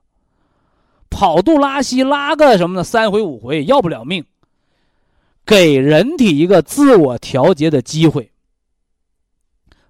[1.09, 2.83] 跑肚拉稀拉个什么的？
[2.83, 4.25] 三回五回要不了命。
[5.45, 8.31] 给人体一个自我调节的机会，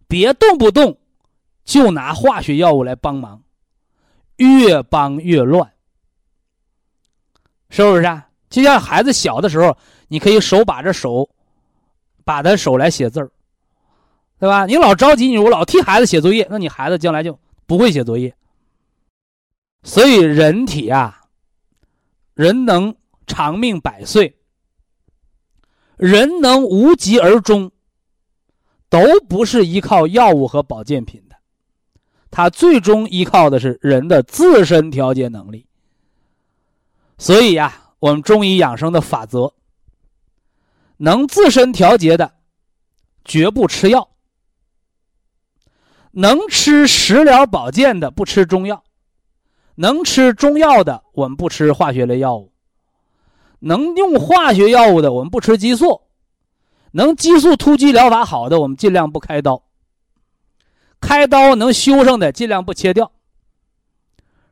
[0.05, 0.97] 别动不动
[1.63, 3.41] 就拿化学药物来帮忙，
[4.35, 5.71] 越帮越乱，
[7.69, 8.27] 是不是啊？
[8.49, 9.77] 就像孩子小的时候，
[10.09, 11.29] 你可以手把着手，
[12.25, 13.31] 把他手来写字儿，
[14.39, 14.65] 对吧？
[14.65, 18.35] 你老着急，你我老替孩子写作业，那你孩子将来就不会写作业。
[19.85, 21.21] 所以人体啊，
[22.33, 22.95] 人能
[23.27, 24.35] 长命百岁，
[25.95, 27.71] 人能无疾而终，
[28.89, 31.35] 都不是依靠药物和保健品的，
[32.31, 35.67] 它最终依靠的是人的自身调节能力。
[37.19, 39.53] 所以呀，我们中医养生的法则，
[40.97, 42.33] 能自身调节的，
[43.23, 44.09] 绝不吃药；
[46.11, 48.83] 能吃食疗保健的，不吃中药；
[49.75, 52.51] 能吃中药的，我们不吃化学类药物。
[53.59, 56.01] 能用化学药物的，我们不吃激素；
[56.91, 59.63] 能激素突击疗法好的，我们尽量不开刀。
[60.99, 63.11] 开刀能修上的，尽量不切掉。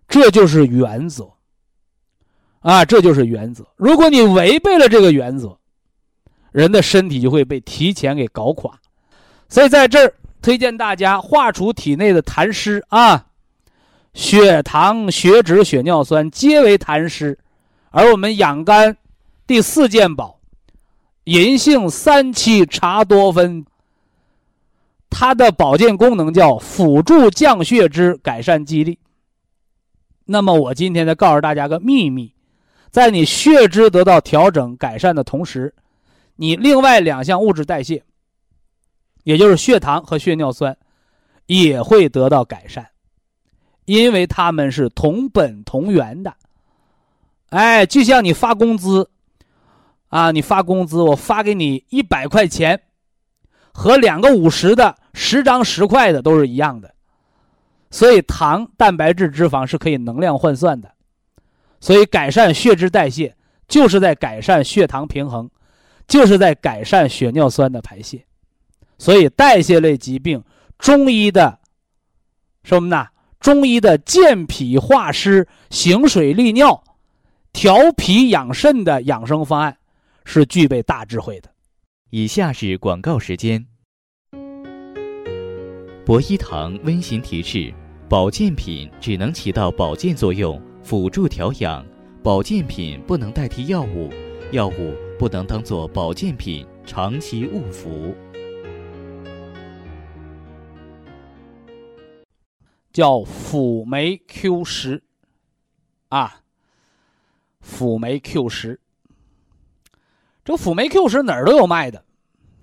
[0.08, 1.32] 这就是原则
[2.60, 3.66] 啊，这就是原则。
[3.76, 5.58] 如果你违背了这个原则，
[6.52, 8.80] 人的身体就会被提前给搞垮。
[9.50, 13.26] 所以在这儿推荐大家化除体内的痰湿啊，
[14.14, 17.38] 血糖、血脂、血尿酸皆为痰湿，
[17.90, 18.98] 而我们养肝。
[19.46, 20.40] 第四件宝，
[21.26, 23.66] 银杏三七茶多酚。
[25.10, 28.98] 它的保健功能叫辅助降血脂，改善肌力。
[30.26, 32.34] 那么我今天再告诉大家个秘密，
[32.90, 35.76] 在你血脂得到调整改善的同时，
[36.38, 38.04] 你另外两项物质代谢，
[39.24, 40.78] 也就是血糖和血尿酸，
[41.46, 42.88] 也会得到改善，
[43.86, 46.34] 因为它们是同本同源的。
[47.50, 49.10] 哎，就像你发工资。
[50.10, 52.80] 啊，你发工资，我发给你一百块钱，
[53.72, 56.94] 和两个五十的、十张十块的都是一样的。
[57.90, 60.94] 所以，糖、蛋白质、脂肪是可以能量换算的。
[61.80, 63.36] 所以，改善血脂代谢
[63.68, 65.50] 就是在改善血糖平衡，
[66.08, 68.24] 就是在改善血尿酸的排泄。
[69.00, 70.44] 所以，代谢类疾病，
[70.78, 71.58] 中医的
[72.64, 73.08] 什么呢？
[73.44, 76.84] 中医的健脾化湿、行水利尿、
[77.52, 79.78] 调脾养肾的养生方案。
[80.26, 81.50] 是具备大智慧的。
[82.10, 83.66] 以下是广告时间。
[86.06, 87.74] 博一堂温馨提示：
[88.08, 91.84] 保健品只能起到保健作用，辅助调养；
[92.24, 94.10] 保健品不能代替药物，
[94.52, 98.16] 药物不能当做保健品长期误服。
[102.94, 105.04] 叫辅酶 Q 十，
[106.10, 106.42] 啊，
[107.60, 108.80] 辅酶 Q 十。
[110.46, 112.06] 这辅酶 Q 十哪儿都有卖的，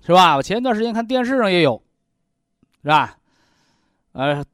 [0.05, 0.37] 是吧？
[0.37, 1.83] 我前一段时间看电视上也有，
[2.81, 3.17] 是吧？
[4.13, 4.45] 呃，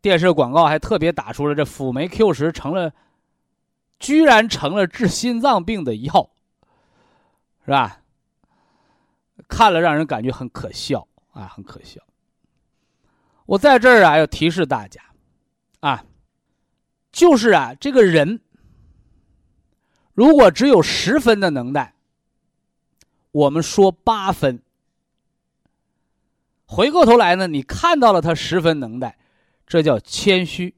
[0.00, 2.92] 电视广告还特别打出了这辅酶 Q 十成了，
[3.98, 6.30] 居然成了治心脏病的药，
[7.64, 8.00] 是吧？
[9.48, 12.00] 看了让人感觉很可笑啊，很可笑。
[13.44, 15.02] 我在这儿啊要提示大家，
[15.80, 16.04] 啊，
[17.12, 18.40] 就是啊这个人
[20.14, 21.94] 如果只有十分的能耐。
[23.32, 24.62] 我们说八分，
[26.64, 29.18] 回过头来呢，你看到了他十分能耐，
[29.66, 30.74] 这叫谦虚。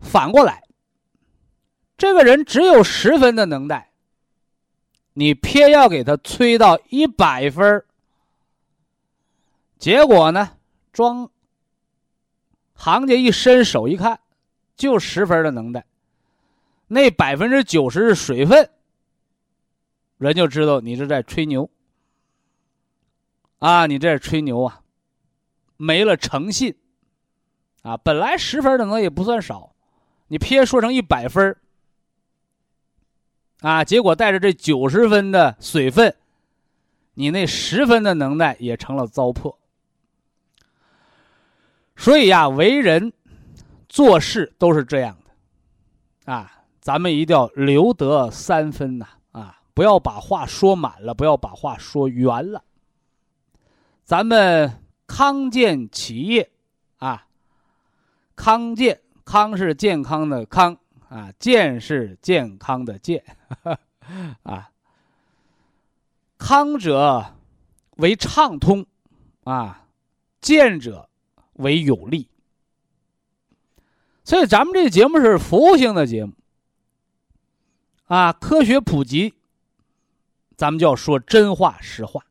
[0.00, 0.64] 反过来，
[1.96, 3.90] 这个人只有十分的能耐，
[5.14, 7.82] 你偏要给他催到一百分
[9.78, 10.58] 结果呢，
[10.92, 11.30] 装
[12.78, 14.20] 行家一伸手一看，
[14.76, 15.84] 就十分的能耐，
[16.86, 18.70] 那百分之九十是水分。
[20.16, 21.68] 人就知道你是在吹牛，
[23.58, 24.80] 啊，你这是吹牛啊，
[25.76, 26.76] 没了诚信，
[27.82, 29.74] 啊，本来十分的能也不算少，
[30.28, 31.56] 你偏说成一百分
[33.60, 36.14] 啊，结果带着这九十分的水分，
[37.14, 39.56] 你那十分的能耐也成了糟粕。
[41.98, 43.12] 所以呀，为人
[43.88, 45.14] 做事都是这样
[46.24, 49.06] 的，啊，咱们一定要留得三分呐。
[49.32, 52.64] 啊不要把话说满了，不要把话说圆了。
[54.04, 56.50] 咱们康健企业
[56.96, 57.26] 啊，
[58.34, 60.76] 康健康是健康的康
[61.08, 63.22] 啊，健是健康的健
[64.42, 64.70] 啊。
[66.38, 67.34] 康者
[67.98, 68.84] 为畅通
[69.44, 69.86] 啊，
[70.40, 71.07] 健者
[71.58, 72.28] 为有利。
[74.24, 76.32] 所以咱们这个节目是服务性的节目
[78.06, 79.34] 啊，科学普及。
[80.56, 82.26] 咱们就要说真话实话。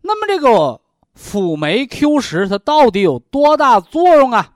[0.00, 0.80] 那么这个
[1.14, 4.54] 辅酶 Q 十它到底有多大作用啊？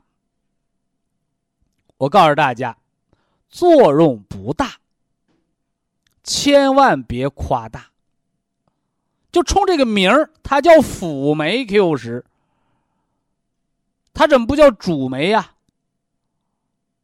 [1.96, 2.78] 我告诉大家，
[3.48, 4.76] 作用不大，
[6.22, 7.90] 千万别夸大。
[9.36, 12.24] 就冲这个名儿，它叫辅酶 Q 十，
[14.14, 15.52] 它怎么不叫主酶呀？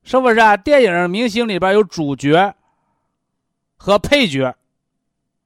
[0.02, 0.56] 是不是啊？
[0.56, 2.54] 电影明星里边有主角。
[3.76, 4.56] 和配角，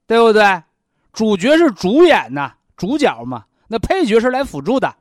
[0.05, 0.63] 对不对？
[1.11, 4.95] 主角是主演呐，主角嘛，那配角是来辅助的。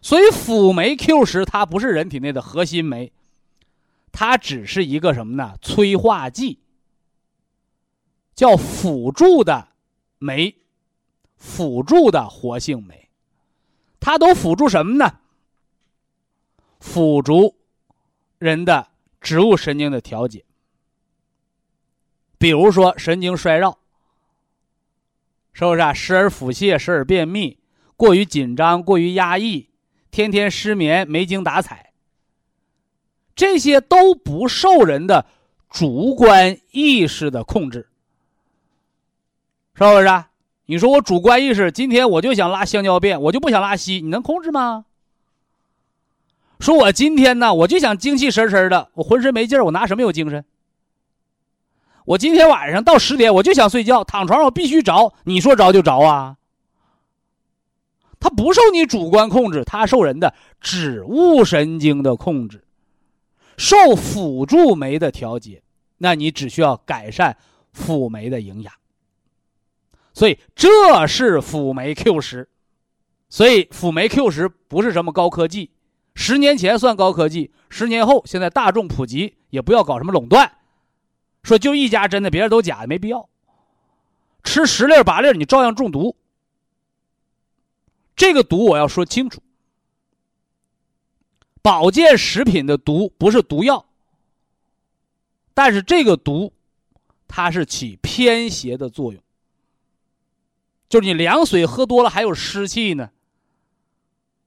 [0.00, 3.10] 所以辅酶 Q 十它不是人体内的核心酶，
[4.12, 5.56] 它只是一个什么呢？
[5.60, 6.60] 催化剂，
[8.36, 9.67] 叫辅助的
[10.18, 10.56] 酶，
[11.36, 13.08] 辅助的活性酶，
[14.00, 15.20] 它都辅助什么呢？
[16.80, 17.56] 辅助
[18.38, 18.88] 人的
[19.20, 20.44] 植物神经的调节，
[22.38, 23.78] 比如说神经衰弱，
[25.52, 25.92] 是不是啊？
[25.92, 27.58] 时而腹泻，时而便秘，
[27.96, 29.68] 过于紧张，过于压抑。
[30.10, 31.92] 天天失眠、没精打采，
[33.36, 35.26] 这些都不受人的
[35.68, 37.90] 主观意识的控制，
[39.78, 40.24] 是不是？
[40.66, 44.86] 你说我主观意识，今天我就想拉香蕉便，我就不想拉稀，你能控制吗？
[46.58, 50.44] 说我今天呢，我就想精气神神的，我浑身没劲儿，我拿什么有精神？
[52.04, 56.36] 我今天晚上到十点，我就想睡觉，躺床上我必须着，你说着就着啊？
[58.18, 62.64] 它不受你主观控制，它受人的植物神经的控制，
[63.56, 65.62] 受辅助酶的调节。
[65.98, 67.36] 那你只需要改善
[67.72, 68.72] 辅酶的营养。
[70.18, 72.48] 所以这是辅酶 Q 十，
[73.28, 75.70] 所以辅酶 Q 十不是什么高科技，
[76.16, 80.58] 十年前算高科技，十年后现在大众普及也不要搞什么垄断，
[81.44, 83.28] 说就一家真的，别人都假的，没必要。
[84.42, 86.16] 吃十粒八粒，你照样中毒。
[88.16, 89.40] 这个毒我要说清楚，
[91.62, 93.86] 保健食品的毒不是毒药，
[95.54, 96.52] 但是这个毒，
[97.28, 99.22] 它是起偏邪的作用。
[100.88, 103.10] 就是你凉水喝多了还有湿气呢，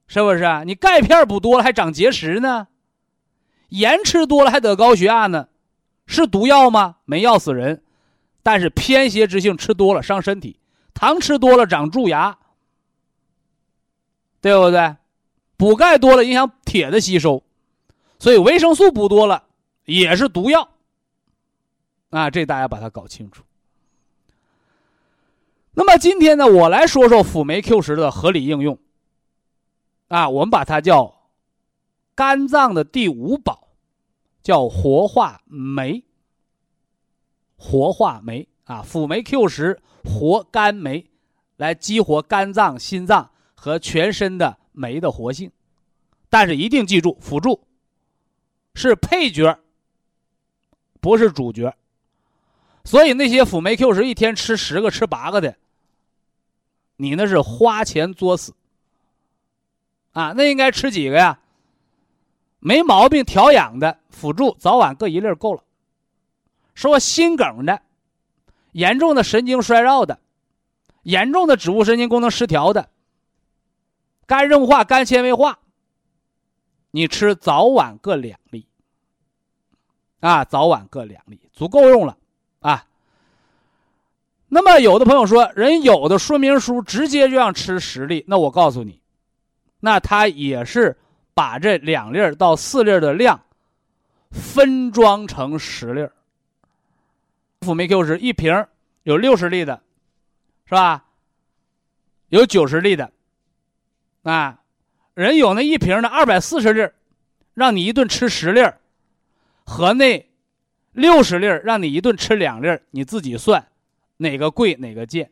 [0.08, 0.46] 是不是？
[0.66, 2.68] 你钙片补多了还长结石呢，
[3.70, 5.48] 盐吃多了还得高血压呢，
[6.06, 6.98] 是毒药吗？
[7.06, 7.84] 没药死人，
[8.44, 10.60] 但是偏邪之性吃多了伤身体，
[10.94, 12.38] 糖吃多了长蛀牙。
[14.42, 14.96] 对不对？
[15.56, 17.44] 补钙多了影响铁的吸收，
[18.18, 19.44] 所以维生素补多了
[19.86, 20.68] 也是毒药。
[22.10, 23.44] 啊，这大家把它搞清楚。
[25.74, 28.78] 那么今天呢，我来说说辅酶 Q 十的合理应用。
[30.08, 31.30] 啊，我们把它叫
[32.16, 33.70] 肝脏的第五宝，
[34.42, 36.04] 叫活化酶。
[37.56, 41.10] 活化酶啊，辅酶 Q 十活肝酶，
[41.58, 43.30] 来激活肝脏、心脏。
[43.64, 45.52] 和全身的酶的活性，
[46.32, 47.68] 但是一定记住，辅助
[48.74, 49.60] 是配角，
[51.00, 51.72] 不是主角。
[52.84, 55.56] 所以那些辅酶 Q 十一天吃十个、吃八个的，
[56.96, 58.54] 你那是花钱作死
[60.14, 60.34] 啊！
[60.36, 61.40] 那应该吃几个呀？
[62.60, 65.64] 没毛病调养的辅助，早晚各一粒够了。
[66.74, 67.82] 说心梗的、
[68.72, 70.20] 严重的神经衰弱的、
[71.04, 72.90] 严重的植物神经功能失调的。
[74.26, 75.60] 肝硬化、肝纤维化，
[76.92, 78.66] 你吃早晚各两粒，
[80.20, 82.18] 啊，早晚各两粒，足够用了，
[84.54, 89.00] 那么有的朋友说，人有的说明书直接就让吃十粒，那我告诉你，
[89.80, 90.98] 那他也是
[91.34, 93.40] 把这两粒到四粒的量
[94.30, 96.06] 分装成十粒。
[97.62, 98.66] 辅酶 Q 十一瓶
[99.04, 99.82] 有六十粒的，
[100.66, 101.06] 是吧？
[102.28, 103.10] 有九十粒的。
[104.24, 104.60] 啊，
[105.14, 106.90] 人有那一瓶的二百四十粒，
[107.54, 108.62] 让你一顿吃十粒
[109.64, 110.30] 和那
[110.92, 113.66] 六十粒让你一顿吃两粒你自己算
[114.22, 115.32] 哪个贵哪个贱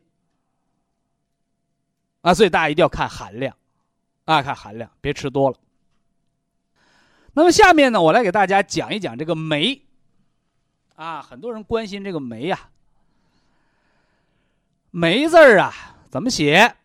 [2.21, 2.33] 啊？
[2.33, 3.55] 所以大家一定要看含量，
[4.25, 5.57] 啊，看含量，别吃多了。
[7.33, 9.83] 那么下面呢，我来给大家讲一讲这个酶，
[10.95, 12.71] 啊，很多人关心这个酶呀，
[14.89, 15.71] 酶字儿啊
[16.09, 16.75] 怎么写？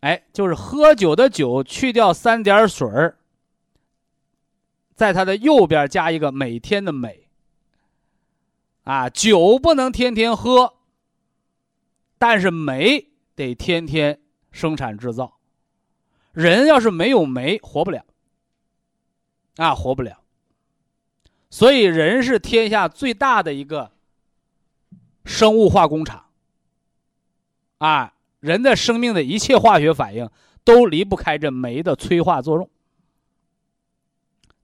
[0.00, 3.16] 哎，就是喝酒的酒去掉三点水儿，
[4.94, 7.25] 在它的右边加一个每天的每。
[8.86, 10.74] 啊，酒不能天天喝，
[12.18, 14.20] 但是煤得天天
[14.50, 15.38] 生产制造。
[16.32, 18.04] 人要是没有煤，活不了。
[19.56, 20.22] 啊，活不了。
[21.50, 23.90] 所以人是天下最大的一个
[25.24, 26.26] 生物化工厂。
[27.78, 28.12] 啊。
[28.38, 30.30] 人的生命的一切化学反应
[30.62, 32.70] 都离不开这酶的催化作用。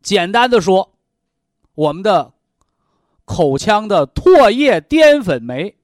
[0.02, 0.94] 简单的说，
[1.74, 2.32] 我们的
[3.34, 5.74] 口腔的唾液淀粉酶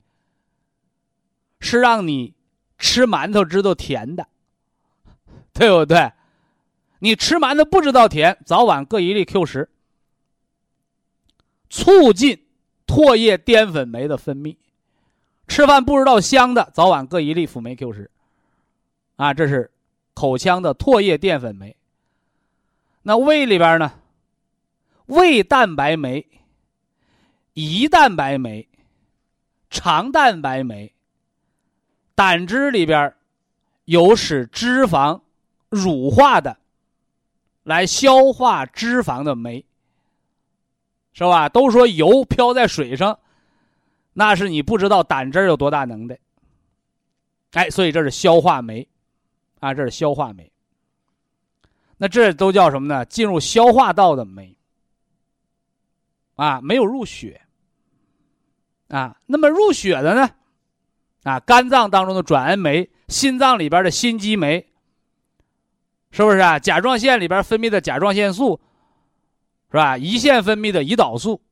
[1.61, 2.35] 是让你
[2.77, 4.29] 吃馒头知道甜的，
[5.55, 6.13] 对不对？
[6.99, 9.71] 你吃馒头不知道甜，早晚各一粒 Q 十，
[11.71, 12.45] 促进
[12.87, 14.59] 唾液淀粉酶的分泌。
[15.47, 18.11] 吃饭不知道香的，早晚各一粒辅酶 Q 十。
[19.17, 19.71] 啊，这是
[20.13, 21.75] 口腔的唾液淀粉酶。
[23.01, 23.91] 那胃里边呢？
[25.07, 26.27] 胃蛋白酶、
[27.59, 28.69] 胰蛋白酶、
[29.69, 30.95] 肠蛋白酶。
[32.15, 33.13] 胆汁里边
[33.85, 35.21] 有使脂肪
[35.69, 36.57] 乳化的，
[37.65, 39.65] 来消化脂肪的酶。
[41.13, 41.49] 是吧？
[41.49, 43.19] 都说油漂在水上，
[44.13, 46.17] 那是你不知道胆汁有多大能耐。
[47.55, 48.87] 哎，所以这是消化酶，
[49.59, 50.53] 啊，这是消化酶。
[51.97, 53.05] 那这都叫什么呢？
[53.07, 54.57] 进入消化道的酶，
[56.37, 57.41] 啊，没有入血。
[58.89, 60.31] 啊，那么入血的呢？
[61.23, 64.67] 啊，肝脏当中的转氨酶，心脏里边的心肌酶，
[66.11, 66.59] 是不是啊？
[66.59, 68.61] 甲状腺里边分泌的甲状腺素。
[69.71, 69.99] 是吧？
[69.99, 71.43] 胰腺分泌的胰岛素，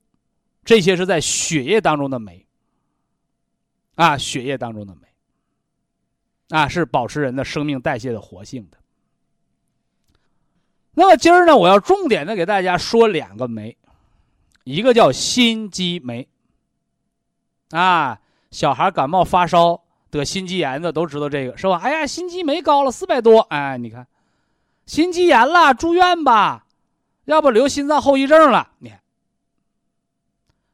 [0.64, 2.46] 这些是在血液当中的酶，
[3.94, 5.06] 啊，血液当中的酶，
[6.48, 8.78] 啊，是保持人的生命代谢的活性的。
[10.94, 13.76] 那么今儿呢，我要重点的给大家说两个酶，
[14.64, 16.26] 一个叫心肌酶，
[17.70, 18.18] 啊，
[18.50, 21.80] 小孩感冒发烧得心肌炎的都知道这个是吧？
[21.82, 24.06] 哎呀，心肌酶高了四百多，哎，你看，
[24.86, 26.66] 心肌炎了，住院吧。
[27.24, 28.70] 要不留心脏后遗症了？
[28.78, 29.00] 你看，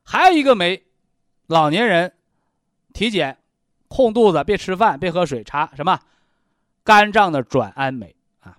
[0.04, 0.82] 还有一个酶，
[1.46, 2.12] 老年人
[2.92, 3.38] 体检
[3.88, 5.98] 空肚子别吃饭别喝水查什么？
[6.84, 8.58] 肝脏的转氨酶啊。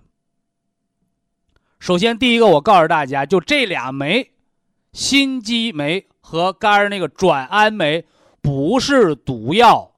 [1.78, 4.32] 首先第一个我告诉大家，就这俩酶，
[4.92, 8.04] 心肌酶和肝那个转氨酶
[8.44, 9.92] 不是毒药。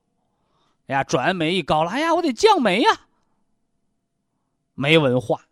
[0.86, 3.08] 哎呀，转氨酶一高了，哎呀，我得降酶呀，
[4.74, 5.46] 没文化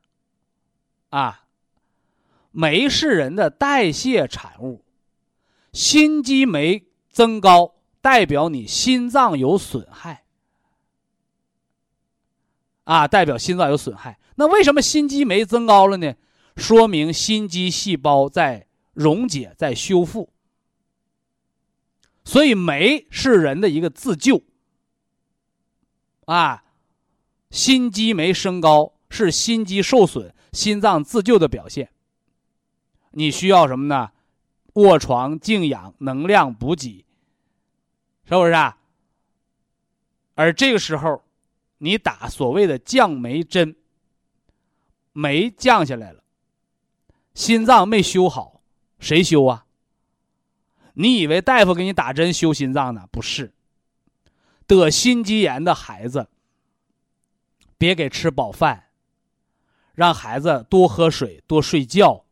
[1.11, 1.47] 啊。
[2.53, 4.85] 酶是人的代谢产物，
[5.73, 10.23] 心肌酶增高代表你心脏有损害，
[12.85, 14.21] 啊，代表心脏有损害。
[14.37, 16.15] 那为什么心肌酶增高了呢？
[16.57, 20.31] 说明心肌细胞在溶解、在修复。
[22.25, 24.43] 所以酶是人的一个自救，
[26.25, 26.65] 啊，
[27.51, 31.91] 心肌酶升高是心肌受损、心脏自救的表现。
[33.11, 34.11] 你需要什么呢？
[34.73, 37.05] 卧床静养，能量补给，
[38.25, 38.79] 是不是啊？
[40.35, 41.23] 而这个时候，
[41.79, 43.77] 你打所谓的降酶针，
[45.13, 46.25] 酶降下来了，
[47.35, 48.61] 心脏没修好，
[48.99, 49.64] 谁修啊？
[50.95, 53.07] 你以为大夫给你打针修心脏呢？
[53.13, 53.53] 不是，
[54.67, 56.29] 得心肌炎的孩子，
[57.79, 58.87] 别给吃饱饭，
[59.95, 62.25] 让孩子多喝水，多睡觉。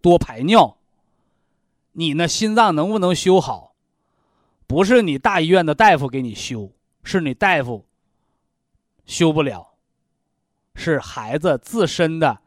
[0.00, 0.78] 多排尿，
[1.90, 3.74] 你那心脏能不能修好？
[4.64, 7.84] 不是你大医院的大夫给你修，是你大夫
[9.04, 9.74] 修不了，
[10.76, 12.40] 是孩子自身的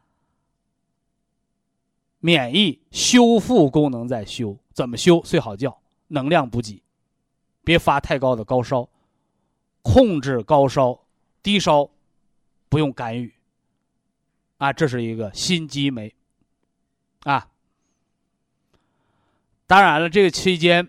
[2.21, 4.57] 免疫修复功能在修。
[4.73, 5.21] 怎么修？
[5.25, 6.81] 睡好觉，能量补给，
[7.65, 8.87] 别发太高的高烧，
[9.81, 11.03] 控制高烧、
[11.43, 11.89] 低烧，
[12.69, 13.33] 不用干预。
[14.57, 16.15] 啊，这是一个心肌酶。
[17.23, 17.49] 啊，
[19.67, 20.87] 当然了，这个期间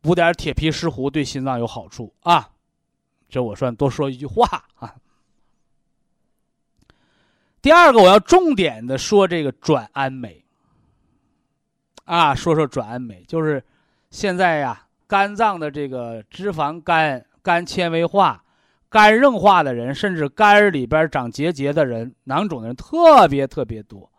[0.00, 2.50] 补点铁皮石斛对心脏有好处啊。
[3.28, 4.96] 这我算多说一句话啊。
[7.60, 10.44] 第二个，我要重点的说这个转氨酶
[12.06, 13.62] 啊，说说转氨酶，就是
[14.10, 18.42] 现在呀，肝脏的这个脂肪肝、肝纤维化、
[18.88, 24.10] 肝硬化的人，甚至肝里边长结节的人、囊肿的人，特别特别多。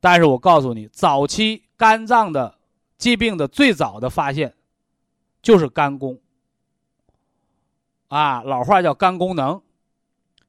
[0.00, 2.54] 但是我告诉你，早期肝脏的
[2.96, 4.54] 疾病的最早的发现，
[5.42, 6.18] 就是肝功。
[8.08, 9.62] 啊，老话叫肝功能，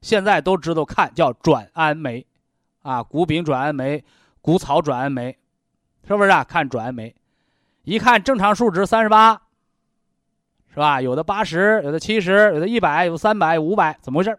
[0.00, 2.26] 现在都知道看叫转氨酶，
[2.82, 4.04] 啊，谷丙转氨酶、
[4.40, 5.38] 谷草转氨酶，
[6.06, 6.44] 是不是啊？
[6.44, 7.14] 看转氨酶，
[7.84, 9.42] 一看正常数值三十八，
[10.70, 11.00] 是吧？
[11.00, 14.38] 有的八十，有的七十，有的一百，有三百，五百，怎么回事？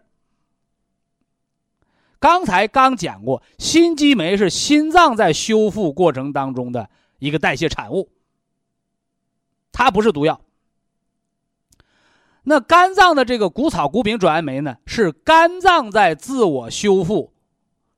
[2.18, 6.88] 刚才刚讲过，心肌酶是心脏在修复过程当中的
[7.18, 8.10] 一个代谢产物，
[9.72, 10.40] 它不是毒药。
[12.44, 17.32] 那肝脏的这个谷草谷丙转氨酶呢，是肝脏在自我修复，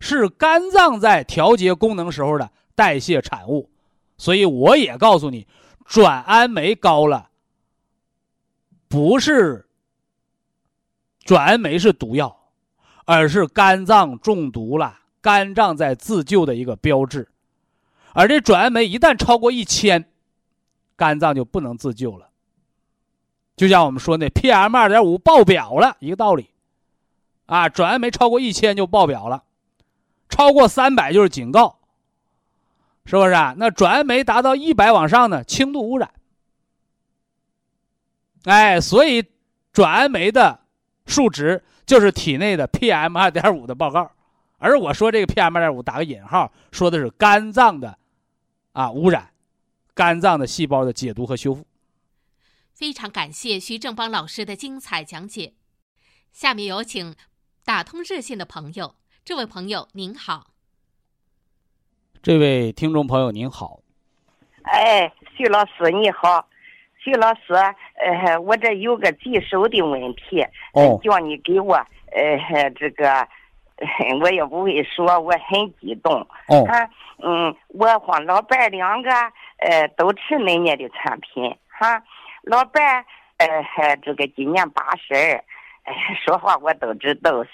[0.00, 3.68] 是肝脏在调节功能时候的代谢产物。
[4.16, 5.48] 所以我也告诉你，
[5.84, 7.30] 转氨酶高了，
[8.86, 9.66] 不是
[11.24, 12.34] 转氨酶是毒药。
[13.08, 17.28] 而是肝脏中毒了，肝脏在自救的一个标志。
[18.12, 20.10] 而这转氨酶一旦超过一千，
[20.96, 22.30] 肝脏就不能自救了。
[23.54, 26.50] 就像我们说那 PM 二点五爆表了一个道理，
[27.44, 29.44] 啊，转氨酶超过一千就爆表了，
[30.28, 31.75] 超过三百就是警告，
[33.06, 33.54] 是不是啊？
[33.56, 36.12] 那转氨酶达到一百往上呢，轻度污染。
[38.44, 39.24] 哎，所以
[39.72, 40.60] 转氨酶的
[41.06, 44.10] 数值就是体内的 PM 二点五的报告，
[44.58, 47.96] 而我说这个 PM 二点五打个引号，说的是肝脏的
[48.72, 49.30] 啊污染，
[49.94, 51.64] 肝脏的细胞的解毒和修复。
[52.72, 55.54] 非常感谢徐正邦老师的精彩讲解。
[56.32, 57.14] 下面有请
[57.64, 60.55] 打通热线的朋友，这位朋友您好。
[62.22, 63.80] 这位听众朋友您好。
[64.62, 66.44] 哎，徐老师你好，
[66.98, 67.54] 徐老师，
[67.94, 71.74] 呃，我这有个棘手的问题，哦，叫你给我，
[72.12, 73.26] 呃，这个，
[74.20, 76.14] 我也不会说，我很激动。
[76.48, 76.88] 哦，啊，
[77.22, 79.10] 嗯，我和老伴两个，
[79.58, 82.02] 呃，都吃恁家的产品，哈。
[82.42, 83.04] 老伴儿，
[83.38, 85.44] 呃，还这个今年八十二，
[85.84, 85.94] 哎，
[86.24, 87.50] 说话我都知道是。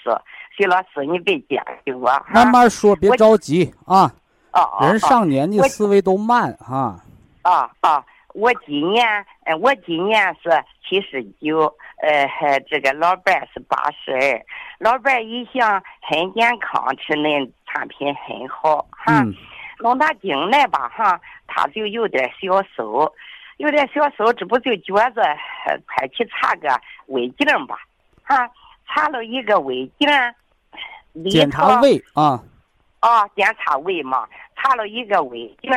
[0.55, 2.11] 徐老师，你别介意我。
[2.31, 4.11] 慢慢说，别着急啊。
[4.53, 6.99] 哦人上年纪思维都慢哈。
[7.41, 8.05] 啊啊！
[8.33, 9.05] 我今年，
[9.43, 10.49] 呃，我今年是
[10.81, 14.41] 七十九，呃，这个老伴儿是八十二。
[14.79, 19.21] 老伴儿一向很健康，吃恁产品很好哈。
[19.23, 19.33] 嗯。
[19.79, 23.13] 弄到近来吧哈，他就有点小手。
[23.57, 25.21] 有点小手，这不就觉着
[25.85, 26.69] 快去查个
[27.07, 27.77] 胃镜吧？
[28.23, 28.49] 哈，
[28.87, 30.09] 查了一个胃镜，
[31.29, 32.41] 检查胃啊。
[33.03, 34.25] 啊，检查胃嘛，
[34.55, 35.71] 查了一个胃镜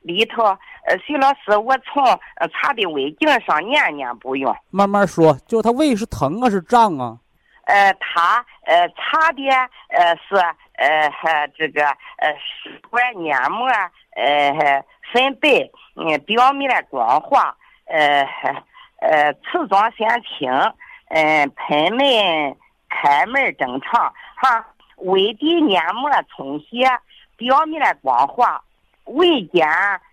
[0.00, 0.42] 里头。
[0.84, 2.04] 呃，徐老师，我从
[2.52, 4.52] 查的胃镜上念念不用。
[4.70, 7.18] 慢慢说，就他胃是疼啊，是胀啊？
[7.66, 9.48] 呃，他呃查的
[9.90, 10.34] 呃是
[10.74, 13.68] 呃还这个呃食管黏膜
[14.16, 15.70] 呃粉白。
[15.94, 17.54] 嗯，表面光滑，
[17.84, 18.26] 呃，
[19.00, 20.50] 呃，瓷状线清，
[21.10, 22.56] 嗯，喷门
[22.88, 24.66] 开门正常，哈，
[25.02, 26.88] 胃底黏膜充血，
[27.36, 28.62] 表面光滑，
[29.04, 29.66] 胃间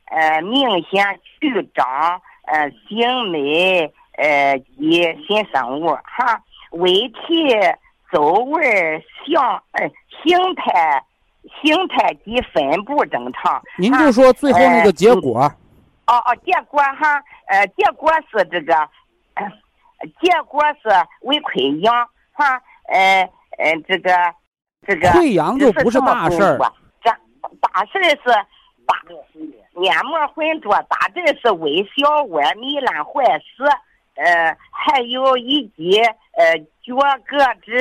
[0.05, 7.55] 呃明显曲张，呃，静脉呃及新生物，哈，胃体
[8.11, 9.87] 周围像呃
[10.23, 11.03] 形态
[11.61, 13.61] 形态及分布正常。
[13.77, 15.41] 您就说最后那个结果。
[16.07, 18.73] 哦哦，结果哈，呃，结果是这个，
[20.19, 20.89] 结果是
[21.21, 23.29] 胃溃疡哈，呃
[23.59, 24.11] 呃，这个
[24.89, 26.57] 这个溃疡就不是大事儿，
[27.03, 27.11] 这
[27.61, 28.33] 大事儿是
[28.87, 28.95] 大
[29.75, 33.65] 黏膜浑浊，大致是胃小窝糜烂坏死，
[34.15, 36.95] 呃，还有以及呃脚
[37.27, 37.77] 膈趾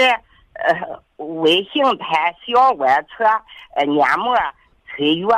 [0.53, 3.25] 呃微形态小窝侧
[3.75, 4.37] 呃黏膜
[4.95, 5.35] 脆弱。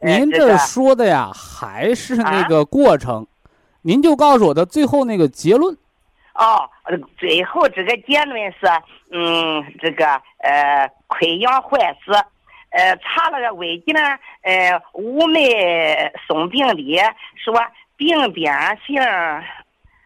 [0.00, 3.26] 您这说的呀，还是那个过程，
[3.82, 5.76] 您就告诉我的最后那个结论。
[6.38, 6.70] 哦，
[7.18, 8.58] 最后这个结论是，
[9.10, 10.06] 嗯，这个
[10.38, 12.12] 呃溃疡坏死，
[12.70, 13.92] 呃查了个胃镜，
[14.42, 15.40] 呃五脉
[16.26, 16.96] 松病理，
[17.34, 17.52] 说
[17.96, 18.54] 病变
[18.86, 19.02] 性，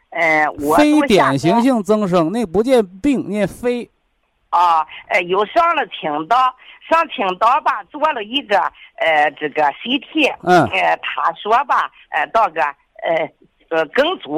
[0.09, 3.91] 呃我非典型性增生，那不见病，那非。
[4.49, 6.37] 啊，呃，又上了青岛，
[6.89, 8.59] 上青岛吧，做了一个
[8.97, 13.31] 呃这个 CT，嗯，呃，他说吧，呃，到个呃
[13.71, 14.37] 呃梗阻，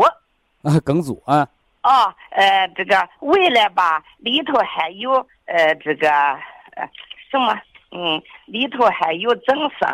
[0.62, 1.46] 啊，梗阻啊，
[1.84, 5.12] 啊，呃，这个未来吧，里头还有
[5.44, 6.88] 呃这个呃
[7.30, 7.54] 什么，
[7.92, 9.86] 嗯，里头还有增生，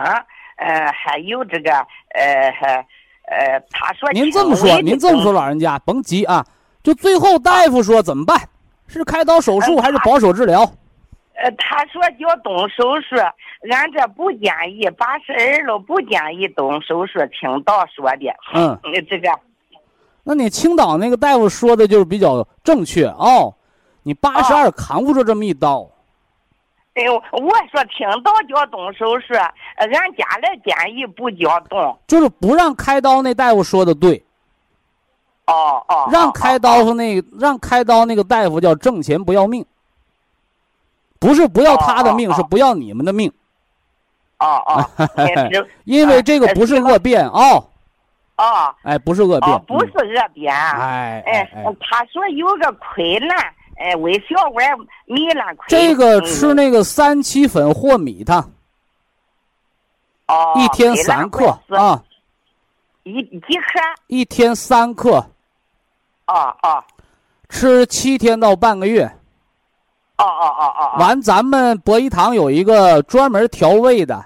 [0.56, 1.72] 呃，还有这个
[2.14, 2.48] 呃
[3.26, 6.46] 呃，他说您这么说，您这么说，老人家甭急啊，
[6.84, 8.38] 就最后大夫说怎么办？
[8.86, 10.60] 是开刀手术还是保守治疗？
[11.42, 13.16] 呃，他说叫动手术，
[13.72, 17.18] 俺这不建议，八十二了不建议动手术。
[17.32, 18.78] 听道说的，嗯，
[19.10, 19.28] 这个，
[20.22, 23.54] 那你青岛那个大夫说的就是比较正确哦。
[24.02, 25.86] 你八十二扛不住这么一刀。
[26.94, 29.34] 哎呦，我说青岛叫动手术，
[29.76, 33.22] 俺家来建议不叫动，就是不让开刀。
[33.22, 34.24] 那大夫说的对。
[35.46, 39.64] 哦哦，让开刀和那让开刀那个大夫叫挣钱不要命，
[41.18, 43.32] 不是不要他的命，是不要你们的命。
[44.38, 44.90] 哦哦，
[45.84, 47.64] 因为这个不是恶变哦。
[48.40, 50.54] 哦，哎，不是恶变，不是恶变。
[50.54, 53.38] 哎哎，他说有个溃烂，
[53.76, 54.66] 哎，胃小管
[55.06, 55.64] 糜烂溃。
[55.68, 58.50] 这个吃那个三七粉和米汤，
[60.26, 62.02] 哦，一天三克啊，
[63.02, 63.80] 一几克？
[64.06, 65.22] 一天三克。
[66.26, 66.82] 哦哦，
[67.50, 69.04] 吃七天到半个月。
[70.16, 70.98] 哦哦哦哦。
[70.98, 74.24] 完，咱们博医堂有一个专门调胃的，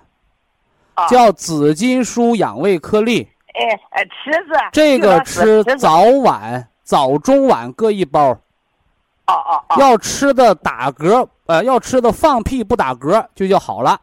[1.09, 3.29] 叫紫金舒养胃颗粒。
[3.55, 14.01] 哎哎吃子这个吃早晚早中晚各一包，哦哦哦，要吃的打嗝，呃，要吃的放屁不打嗝就叫好了。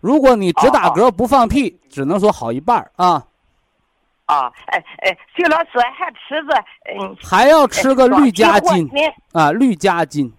[0.00, 3.26] 如果你只打嗝不放屁，只能说好一半啊。
[4.26, 6.64] 啊，哎哎，徐老师还吃着，
[6.98, 8.88] 嗯，还要吃个绿加金
[9.32, 10.32] 啊，绿加金。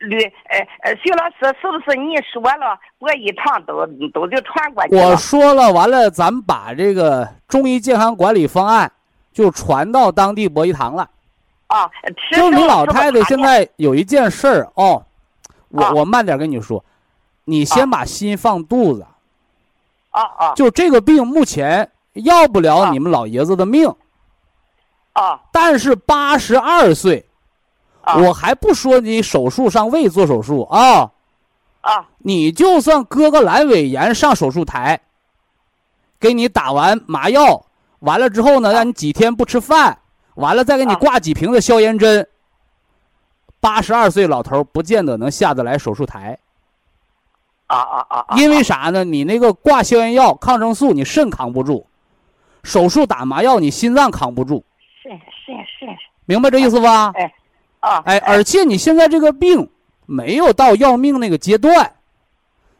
[0.00, 5.10] 吕，呃呃，徐老师是不是你说了，我一趟都都就传过去了？
[5.10, 8.90] 我说了，完了，咱们把这个中医健康管理方案
[9.32, 11.08] 就传到当地博医堂了。
[11.66, 15.02] 啊，吃就你老太太现在有一件事儿哦，
[15.68, 16.84] 我啊我慢点跟你说，
[17.44, 19.06] 你先把心放肚子。
[20.10, 23.92] 啊啊就这个病目前要不了啊你们老爷子的命，
[25.14, 27.26] 啊但是八十二岁，
[28.04, 28.16] 啊！
[28.16, 31.10] 我还不说你手术上胃做手术啊，
[31.80, 35.00] 啊你就算割个阑尾炎上手术台，
[36.20, 37.64] 给你打完麻药，
[38.00, 39.98] 完了之后呢，让你几天不吃饭，
[40.34, 42.26] 完了再给你啊挂几瓶子消炎针。
[43.60, 46.38] 八十二岁老头不见得能下得来手术台，
[47.66, 48.24] 啊啊啊！
[48.28, 49.04] 啊因为啥呢？
[49.04, 51.86] 你那个挂消炎药、抗生素，你肾扛不住；
[52.62, 54.62] 手术打麻药，你心脏扛不住。
[55.02, 55.96] 是是是
[56.26, 57.10] 明白这意思吧？
[57.14, 57.32] 哎
[57.84, 59.68] 啊哎，而且你现在这个病
[60.06, 61.92] 没有到要命那个阶段，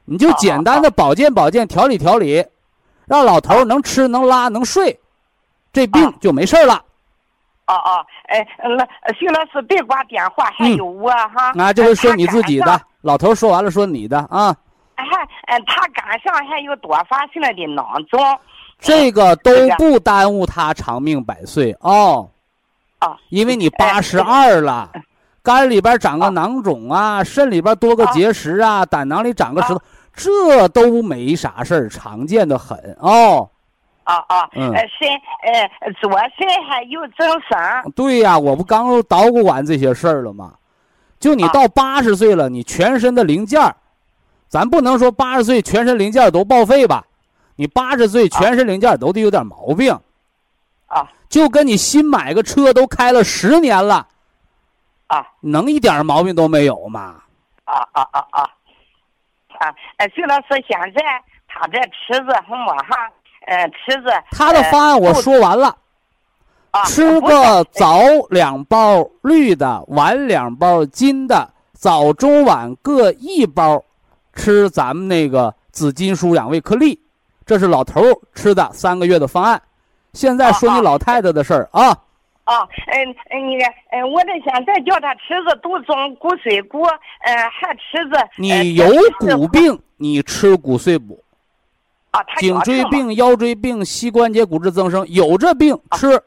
[0.05, 2.44] 你就简单的保健保健、调理调理，
[3.07, 4.98] 让老头能吃能拉能睡，
[5.72, 6.82] 这病啊就没事儿了。
[7.66, 8.07] 哦哦！
[8.28, 8.46] 哎，
[8.76, 11.52] 那徐老师别挂电话，还有我哈。
[11.59, 14.55] 啊，这是说你自己的老头说完了说你的啊，
[14.96, 15.05] 还
[15.46, 18.20] 呃，他肝上还有多发性的囊肿。
[18.78, 22.28] 这个都不耽误他长命百岁哦，
[22.99, 24.90] 啊因为你哎八十二了，
[25.42, 29.82] 肝里边长个啊囊肿啊，肾里边多个啊结石啊，胆囊里长个石头啊，
[30.14, 33.49] 这都没啥事儿，常见的很哦。
[34.05, 34.47] 啊啊！
[34.53, 35.09] 嗯呃，肾
[35.51, 37.92] 呃左肾还有增生。
[37.97, 40.53] 对呀、我不刚捣鼓完这些事儿了吗？
[41.18, 43.74] 就你啊到八十岁了，你全身的零件儿，
[44.47, 47.03] 咱不能说八十岁全身零件都报废吧？
[47.57, 49.99] 你八十岁全身零件都得有点毛病，
[50.95, 54.07] 啊就跟你新买个车都开了十年了，
[55.09, 57.16] 啊能一点毛病都没有吗？
[57.64, 58.42] 啊啊啊啊！
[59.59, 61.03] 啊，呃，徐老师，现在
[61.49, 63.11] 他这池子什么哈？
[63.47, 65.76] 呃，池子他的方案我呃说完了，
[66.70, 67.99] 啊，吃个早
[68.30, 73.82] 两包绿的，晚两包金的，早中晚各一包，
[74.34, 77.01] 吃咱们那个紫金舒养胃颗粒，
[77.45, 78.03] 这是老头
[78.34, 79.61] 吃的三个月的方案。
[80.14, 81.88] 现在说你老太太的事儿啊，
[82.44, 88.18] 啊，嗯嗯，那个，嗯，我这现在叫他吃着都中骨髓补，嗯，还吃着。
[88.18, 88.86] 呃你有
[89.18, 91.18] 骨病，你吃骨髓补；
[92.12, 96.22] 啊，颈椎病、腰椎病、膝关节骨质增生，有这病吃，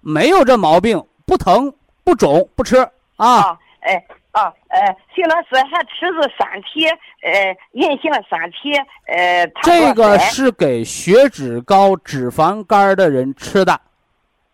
[0.00, 1.72] 没有这毛病，不疼
[2.04, 2.76] 不肿不吃
[3.16, 3.36] 啊。
[3.36, 4.04] 啊，哎
[4.36, 6.86] 啊，呃，徐老师还吃着三体，
[7.22, 8.70] 呃，银杏三体，
[9.06, 13.72] 呃，这个是给血脂高、脂肪肝的人吃的，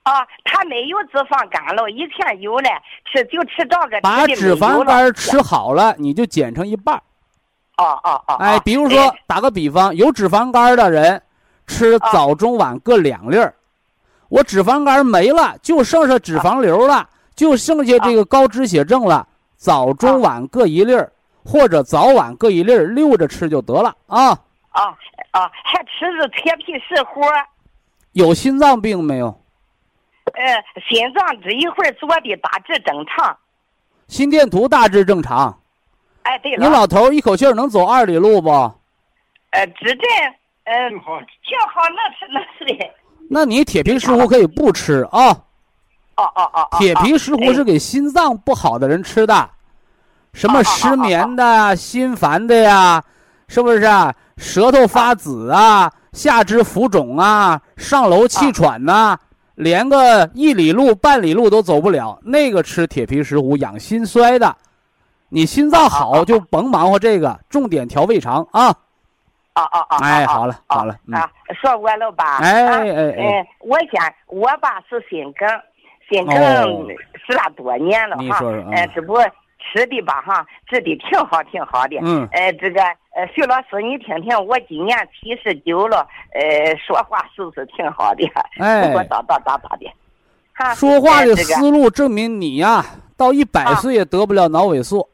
[0.04, 2.70] 啊，他没有脂肪肝了，以前有嘞，
[3.10, 7.02] 吃就吃这个，把脂肪肝吃好了，你就减成一半儿。
[7.74, 8.36] 啊啊啊！
[8.38, 11.20] 哎啊，比如说打个比方，有脂肪肝的人
[11.66, 13.52] 吃啊早中晚各两粒儿，
[14.28, 19.26] 我脂肪肝没了，就剩下脂肪瘤了，就剩下这个高脂血症了，
[19.62, 21.12] 早中晚各一粒儿，
[21.44, 24.30] 或者早晚各一粒儿，溜着吃就得了啊。
[24.70, 24.98] 啊
[25.30, 27.22] 啊，还吃着铁皮石斛，
[28.10, 29.40] 有心脏病没有？
[30.34, 33.38] 呃，心脏这一会儿做的大致正常。
[34.08, 35.56] 心电图大致正常。
[36.24, 38.50] 哎，对了，你老头一口气儿能走二里路不？
[38.50, 40.10] 呃，指针，
[40.64, 40.98] 呃，挺
[41.72, 42.90] 好，能吃能吃的。
[43.30, 45.44] 那你铁皮石斛可以不吃啊。
[46.16, 49.48] 哦哦哦哦，铁皮石斛哎是给心脏不好的人吃的，
[50.32, 53.02] 什么失眠的呀、心烦的呀，
[53.48, 54.14] 是不是啊？
[54.38, 59.16] 舌头发紫啊，下肢浮肿啊，上楼气喘呐、
[59.54, 64.56] 连个一里路、半里路都走不了，那个吃铁皮石斛养心衰的。
[65.28, 68.74] 你心脏好就甭忙活这个，重点调胃肠啊。
[69.54, 69.98] 啊啊啊！
[70.00, 70.96] 哎，啊好了啊好了，
[71.60, 72.38] 说我了吧？
[72.38, 75.46] 哎啊哎哎嗯，我先，我吧是心梗，
[76.12, 76.86] 心梗哦
[77.26, 78.44] 死了多年了哈。
[78.72, 79.24] 呃，只不过
[79.58, 81.96] 吃的吧哈，吃的挺好挺好的。
[82.02, 82.82] 嗯呃，这个
[83.14, 88.30] 呃，徐老师，你听听，我今年七十九了，呃，说话是不是挺好的？
[88.58, 89.90] 哎不过叨叨叨叨的。
[90.54, 92.84] 哈说话的思路证明你呀、
[93.16, 95.08] 到一百啊岁也得不了脑萎缩，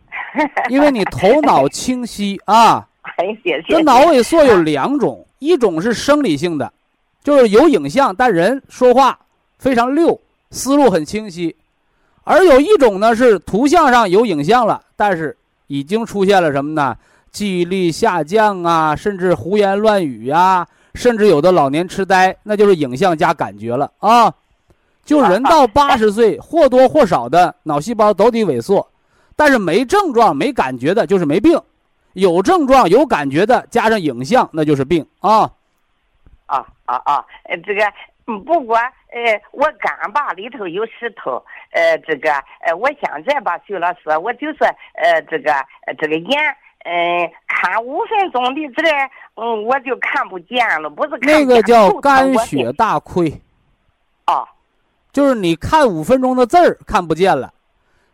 [0.70, 2.88] 因为你头脑清晰啊。
[3.16, 3.64] 哎，谢谢。
[3.68, 6.72] 这脑萎缩有两种，一种是生理性的，
[7.22, 9.18] 就是有影像，但人说话
[9.62, 11.54] 非常溜，思路很清晰；
[12.24, 15.36] 而有一种呢是图像上有影像了，但是
[15.68, 16.96] 已经出现了什么呢？
[17.30, 24.34] 记忆力下降啊，甚至胡言乱语呀，甚至有的老年痴呆，那就是影像加感觉了啊。
[25.04, 28.84] 就人到 八十岁，或多或少的脑细胞都得萎缩，
[29.36, 31.56] 但是没症状、没感觉的，就是没病；
[32.14, 35.48] 有症状、有感觉的，加上影像，那就是病啊。
[36.46, 37.24] 啊啊啊！
[37.44, 37.80] 呃，这个
[38.24, 38.76] 不过
[39.12, 42.32] 呃，我肝吧里头有石头，呃，这个
[42.64, 45.54] 呃，我现在吧，徐老师，我就是呃，这个
[45.98, 46.40] 这个眼，
[46.84, 48.88] 嗯，看五分钟的这，
[49.34, 53.30] 嗯，我就看不见了，不是看那个叫肝血大亏。
[54.26, 54.48] 哦。
[55.12, 57.52] 就是你看五分钟的字儿看不见了，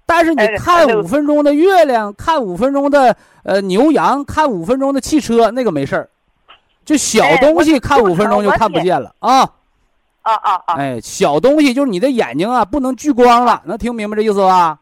[0.04, 6.08] 但是你看五分钟的月亮，看五分钟的呃牛羊，看五分钟的汽车，那个没事儿。
[6.84, 9.48] 就小东西看五分钟就看不见了啊！
[10.28, 10.74] 啊啊啊！
[10.76, 14.78] 哎，小东西就是你的眼睛啊，不能聚光了，能听明白这意思吧？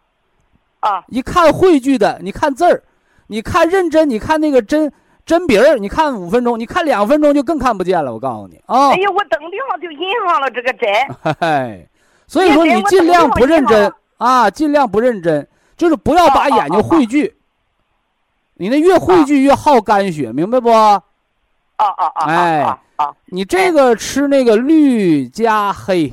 [0.80, 1.04] 啊！
[1.08, 2.82] 一看汇聚的，你看字儿，
[3.28, 4.92] 你看认真，你看那个真
[5.24, 8.12] 真鼻儿，你看五分钟，你看两分钟就更看不见了。
[8.12, 8.90] 我告诉你啊！
[8.90, 10.88] 哎呀，我登顶上就印上了这个针。
[11.40, 11.88] 嘿。
[12.26, 17.36] 所以说你尽量不认真啊，尽量不认真，就是不要把眼睛汇聚。
[18.54, 20.70] 你那越汇聚越耗肝血，明白不？
[21.76, 22.26] 啊啊啊！
[22.26, 22.78] 哎，
[23.26, 26.12] 你这个吃那个绿加黑，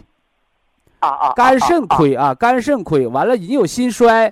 [1.00, 4.32] 啊啊，肝肾亏啊，肝肾亏，完了你有心衰，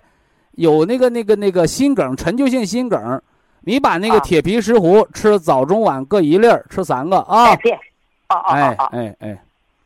[0.51, 3.21] 有那个那个那个心梗，陈旧性心梗，
[3.61, 7.55] 你把那个铁皮石斛吃早中晚各一粒儿，吃三个啊！
[8.27, 9.41] 哎哎哎。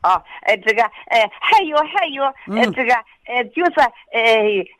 [0.06, 2.22] 啊，呃，这个，呃，还有还有，
[2.54, 2.94] 呃，这个，
[3.26, 3.80] 呃，就是，
[4.12, 4.22] 呃，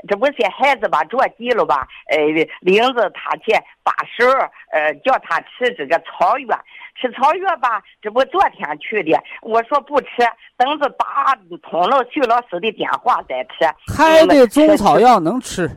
[0.07, 2.16] 这不些孩子吧，着急了吧，呃，
[2.61, 3.53] 领着他去
[3.83, 4.24] 把手，
[4.70, 6.57] 呃，叫他吃这个草药，
[6.95, 10.09] 吃草药吧，这不昨天去的，我说不吃，
[10.57, 13.68] 等着打通了徐老师的电话再吃。
[13.97, 15.68] 开的中草药能吃，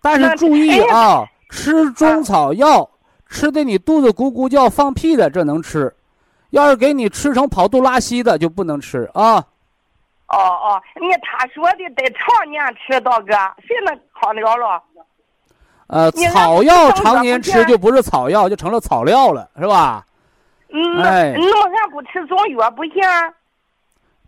[0.00, 2.88] 但是注意啊，吃中草药
[3.28, 5.92] 吃的你肚子咕咕叫放屁的，这能吃。
[6.56, 9.44] 要是给你吃成跑肚拉稀的，就不能吃啊！
[10.28, 13.32] 哦哦，你他说的得常年吃，大哥，
[13.66, 14.82] 谁能好了了？
[15.86, 20.04] 呃，草药常年吃就不是草药，就成了草料了，是吧？
[20.72, 22.94] 嗯，哎，那么俺不吃中药不行？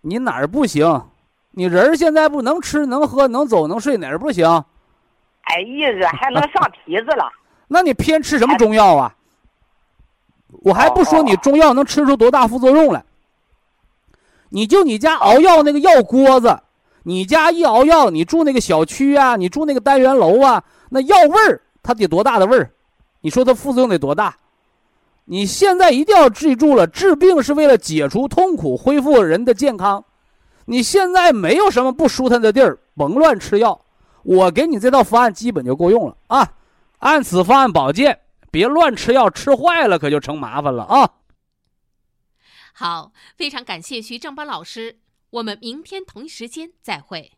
[0.02, 1.02] 你哪儿不行？
[1.50, 4.46] 你人现在不能吃、能喝、能走、能睡，哪儿不行？
[5.42, 7.28] 哎呀，还能上皮子了？
[7.66, 9.12] 那你偏吃什么中药啊？
[10.62, 13.04] 我还不说你中药能吃出多大副作用来。
[14.50, 16.58] 你就你家熬药那个药锅子，
[17.02, 22.70] 你家一熬药，你住那个小区啊，你住那个单元楼啊，那药味儿它得多大的味儿？
[23.20, 24.36] 你说它副作用得多大？
[25.26, 30.02] 你现在一定要记住了，治病是为了解除痛苦，恢复人的健康。
[30.64, 33.78] 你现在没有什么不舒坦的地儿，甭乱吃药。
[34.22, 36.50] 我给你这套方案基本就够用了啊，
[36.98, 38.18] 按此方案保健。
[38.58, 41.20] 别乱吃药，吃坏了可就成麻烦了啊！
[42.74, 44.98] 好，非常感谢徐正邦老师，
[45.30, 47.37] 我们明天同一时间再会。